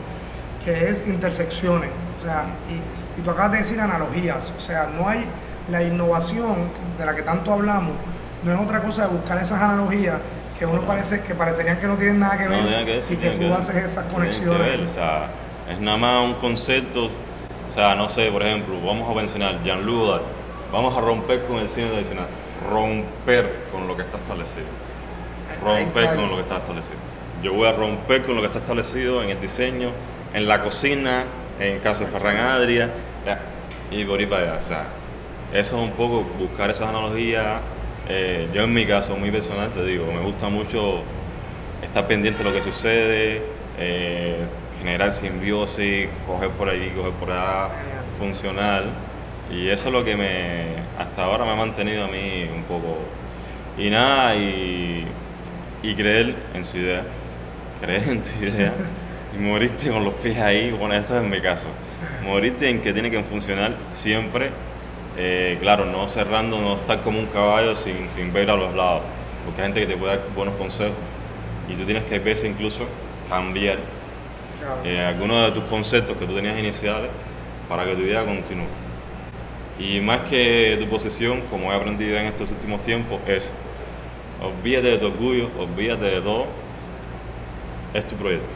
que 0.65 0.89
es 0.89 1.07
intersecciones. 1.07 1.91
O 2.19 2.23
sea, 2.23 2.47
y, 2.69 3.19
y 3.19 3.23
tú 3.23 3.31
acabas 3.31 3.53
de 3.53 3.57
decir 3.59 3.79
analogías. 3.79 4.51
O 4.57 4.61
sea, 4.61 4.89
no 4.97 5.07
hay 5.07 5.25
la 5.69 5.83
innovación 5.83 6.69
de 6.97 7.05
la 7.05 7.15
que 7.15 7.21
tanto 7.21 7.53
hablamos, 7.53 7.93
no 8.43 8.53
es 8.53 8.59
otra 8.59 8.81
cosa 8.81 9.07
de 9.07 9.13
buscar 9.13 9.37
esas 9.37 9.61
analogías 9.61 10.19
que 10.57 10.65
uno 10.65 10.81
parece 10.81 11.21
que 11.21 11.35
parecerían 11.35 11.79
que 11.79 11.87
no 11.87 11.95
tienen 11.95 12.19
nada 12.19 12.37
que 12.37 12.47
ver 12.47 13.03
y 13.09 13.15
que, 13.17 13.31
tú 13.31 13.53
haces 13.53 13.75
esas 13.75 14.05
conexiones. 14.05 14.91
Es 15.69 15.79
nada 15.79 15.97
más 15.97 16.23
un 16.23 16.35
concepto, 16.35 17.05
o 17.07 17.73
sea, 17.73 17.95
no 17.95 18.07
sé, 18.07 18.29
por 18.31 18.43
ejemplo, 18.43 18.75
vamos 18.85 19.09
a 19.09 19.13
mencionar 19.13 19.63
Jean-Luc 19.63 20.21
vamos 20.71 20.95
a 20.95 21.01
romper 21.01 21.45
con 21.45 21.57
el 21.57 21.69
cine 21.69 21.89
tradicional, 21.89 22.27
romper 22.69 23.65
con 23.71 23.87
lo 23.87 23.95
que 23.95 24.03
está 24.03 24.17
establecido, 24.17 24.65
romper 25.63 26.15
con 26.15 26.29
lo 26.29 26.35
que 26.35 26.41
está 26.41 26.57
establecido. 26.57 26.97
Yo 27.41 27.53
voy 27.53 27.67
a 27.67 27.73
romper 27.73 28.23
con 28.23 28.35
lo 28.35 28.41
que 28.41 28.47
está 28.47 28.59
establecido 28.59 29.23
en 29.23 29.29
el 29.29 29.41
diseño, 29.41 29.89
en 30.33 30.47
la 30.47 30.61
cocina, 30.61 31.23
en 31.59 31.79
caso 31.79 32.05
de 32.05 32.11
Ferran 32.11 32.37
Adria, 32.37 32.89
y 33.91 34.03
por 34.05 34.19
ahí 34.19 34.25
para 34.25 34.43
allá. 34.43 34.59
O 34.59 34.67
sea, 34.67 34.85
eso 35.53 35.77
es 35.77 35.89
un 35.89 35.91
poco 35.91 36.23
buscar 36.39 36.69
esas 36.69 36.89
analogías. 36.89 37.61
Eh, 38.07 38.47
yo 38.53 38.63
en 38.63 38.73
mi 38.73 38.85
caso, 38.85 39.15
muy 39.15 39.31
personal, 39.31 39.71
te 39.71 39.83
digo, 39.85 40.11
me 40.11 40.21
gusta 40.21 40.49
mucho 40.49 41.01
estar 41.81 42.05
pendiente 42.07 42.43
de 42.43 42.49
lo 42.49 42.55
que 42.55 42.61
sucede, 42.61 43.41
eh, 43.79 44.37
generar 44.77 45.11
simbiosis, 45.13 46.07
coger 46.27 46.49
por 46.51 46.69
ahí, 46.69 46.91
coger 46.95 47.13
por 47.13 47.31
allá, 47.31 47.69
funcional. 48.19 48.85
Y 49.51 49.69
eso 49.69 49.87
es 49.89 49.93
lo 49.93 50.03
que 50.03 50.15
me, 50.15 50.65
hasta 50.99 51.23
ahora 51.23 51.45
me 51.45 51.51
ha 51.51 51.55
mantenido 51.55 52.05
a 52.05 52.07
mí 52.07 52.49
un 52.53 52.63
poco. 52.63 52.97
Y 53.77 53.89
nada, 53.89 54.35
y, 54.35 55.05
y 55.83 55.95
creer 55.95 56.35
en 56.53 56.65
su 56.65 56.77
idea, 56.77 57.03
creer 57.81 58.09
en 58.09 58.23
tu 58.23 58.43
idea 58.43 58.73
y 59.35 59.41
morirte 59.41 59.89
con 59.89 60.03
los 60.03 60.13
pies 60.15 60.37
ahí, 60.37 60.71
bueno, 60.71 60.95
eso 60.95 61.17
es 61.17 61.23
mi 61.23 61.41
caso. 61.41 61.67
Morirte 62.23 62.69
en 62.69 62.81
que 62.81 62.93
tiene 62.93 63.11
que 63.11 63.21
funcionar 63.23 63.75
siempre, 63.93 64.51
eh, 65.17 65.57
claro, 65.61 65.85
no 65.85 66.07
cerrando, 66.07 66.59
no 66.59 66.75
estar 66.75 67.01
como 67.01 67.19
un 67.19 67.27
caballo 67.27 67.75
sin, 67.75 68.09
sin 68.11 68.31
ver 68.31 68.49
a 68.49 68.55
los 68.55 68.73
lados, 68.75 69.01
porque 69.45 69.61
hay 69.61 69.67
gente 69.67 69.81
que 69.81 69.93
te 69.93 69.97
puede 69.97 70.17
dar 70.17 70.25
buenos 70.35 70.55
consejos 70.55 70.95
y 71.69 71.73
tú 71.73 71.83
tienes 71.83 72.03
que 72.05 72.15
a 72.15 72.19
veces 72.19 72.49
incluso 72.49 72.85
cambiar 73.29 73.77
eh, 74.83 75.05
algunos 75.05 75.45
de 75.47 75.51
tus 75.59 75.63
conceptos 75.65 76.17
que 76.17 76.25
tú 76.25 76.33
tenías 76.33 76.57
iniciales 76.57 77.09
para 77.67 77.85
que 77.85 77.95
tu 77.95 78.01
vida 78.01 78.23
continúe. 78.23 78.65
Y 79.77 79.99
más 79.99 80.21
que 80.21 80.77
tu 80.79 80.87
posición, 80.87 81.41
como 81.49 81.71
he 81.71 81.75
aprendido 81.75 82.17
en 82.17 82.27
estos 82.27 82.49
últimos 82.51 82.81
tiempos, 82.81 83.19
es 83.27 83.53
olvídate 84.41 84.87
de 84.87 84.97
tu 84.97 85.07
orgullo, 85.07 85.49
olvídate 85.59 86.05
de 86.05 86.21
todo, 86.21 86.45
es 87.93 88.07
tu 88.07 88.15
proyecto. 88.15 88.55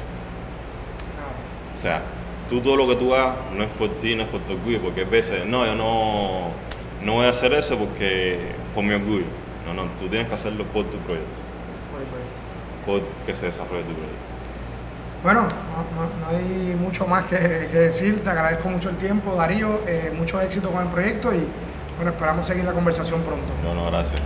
O 1.79 1.81
sea, 1.81 2.01
tú 2.49 2.59
todo 2.59 2.75
lo 2.75 2.87
que 2.89 2.97
tú 2.97 3.15
hagas 3.15 3.37
no 3.55 3.63
es 3.63 3.69
por 3.69 3.89
ti, 3.99 4.13
no 4.13 4.23
es 4.23 4.29
por 4.29 4.41
tu 4.41 4.51
orgullo, 4.51 4.81
porque 4.81 5.03
a 5.03 5.05
veces, 5.05 5.45
no, 5.45 5.65
yo 5.65 5.75
no, 5.75 6.49
no 7.01 7.13
voy 7.13 7.25
a 7.25 7.29
hacer 7.29 7.53
eso 7.53 7.77
porque 7.77 8.37
por 8.75 8.83
mi 8.83 8.95
orgullo. 8.95 9.23
No, 9.65 9.73
no, 9.73 9.89
tú 9.97 10.09
tienes 10.09 10.27
que 10.27 10.35
hacerlo 10.35 10.65
por 10.65 10.83
tu 10.85 10.97
proyecto, 10.97 11.41
por 12.85 13.01
que 13.25 13.33
se 13.33 13.45
desarrolle 13.45 13.83
tu 13.83 13.93
proyecto. 13.93 14.31
Bueno, 15.23 15.43
no, 15.43 16.37
hay 16.37 16.75
mucho 16.75 17.07
más 17.07 17.25
que, 17.25 17.37
decir. 17.37 18.23
Te 18.23 18.29
agradezco 18.29 18.67
mucho 18.67 18.89
el 18.89 18.97
tiempo, 18.97 19.35
Darío. 19.35 19.81
Eh, 19.87 20.11
mucho 20.15 20.41
éxito 20.41 20.69
con 20.69 20.83
el 20.83 20.89
proyecto 20.89 21.33
y 21.33 21.47
bueno, 21.95 22.11
esperamos 22.11 22.45
seguir 22.45 22.65
la 22.65 22.73
conversación 22.73 23.21
pronto. 23.21 23.47
No, 23.63 23.73
no, 23.73 23.89
gracias. 23.89 24.19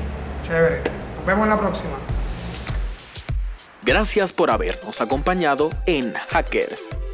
Chévere. 0.47 0.81
Nos 1.17 1.25
vemos 1.25 1.43
en 1.43 1.49
la 1.49 1.59
próxima. 1.59 1.93
Gracias 3.83 4.31
por 4.31 4.49
habernos 4.49 5.01
acompañado 5.01 5.69
en 5.85 6.13
Hackers. 6.13 7.02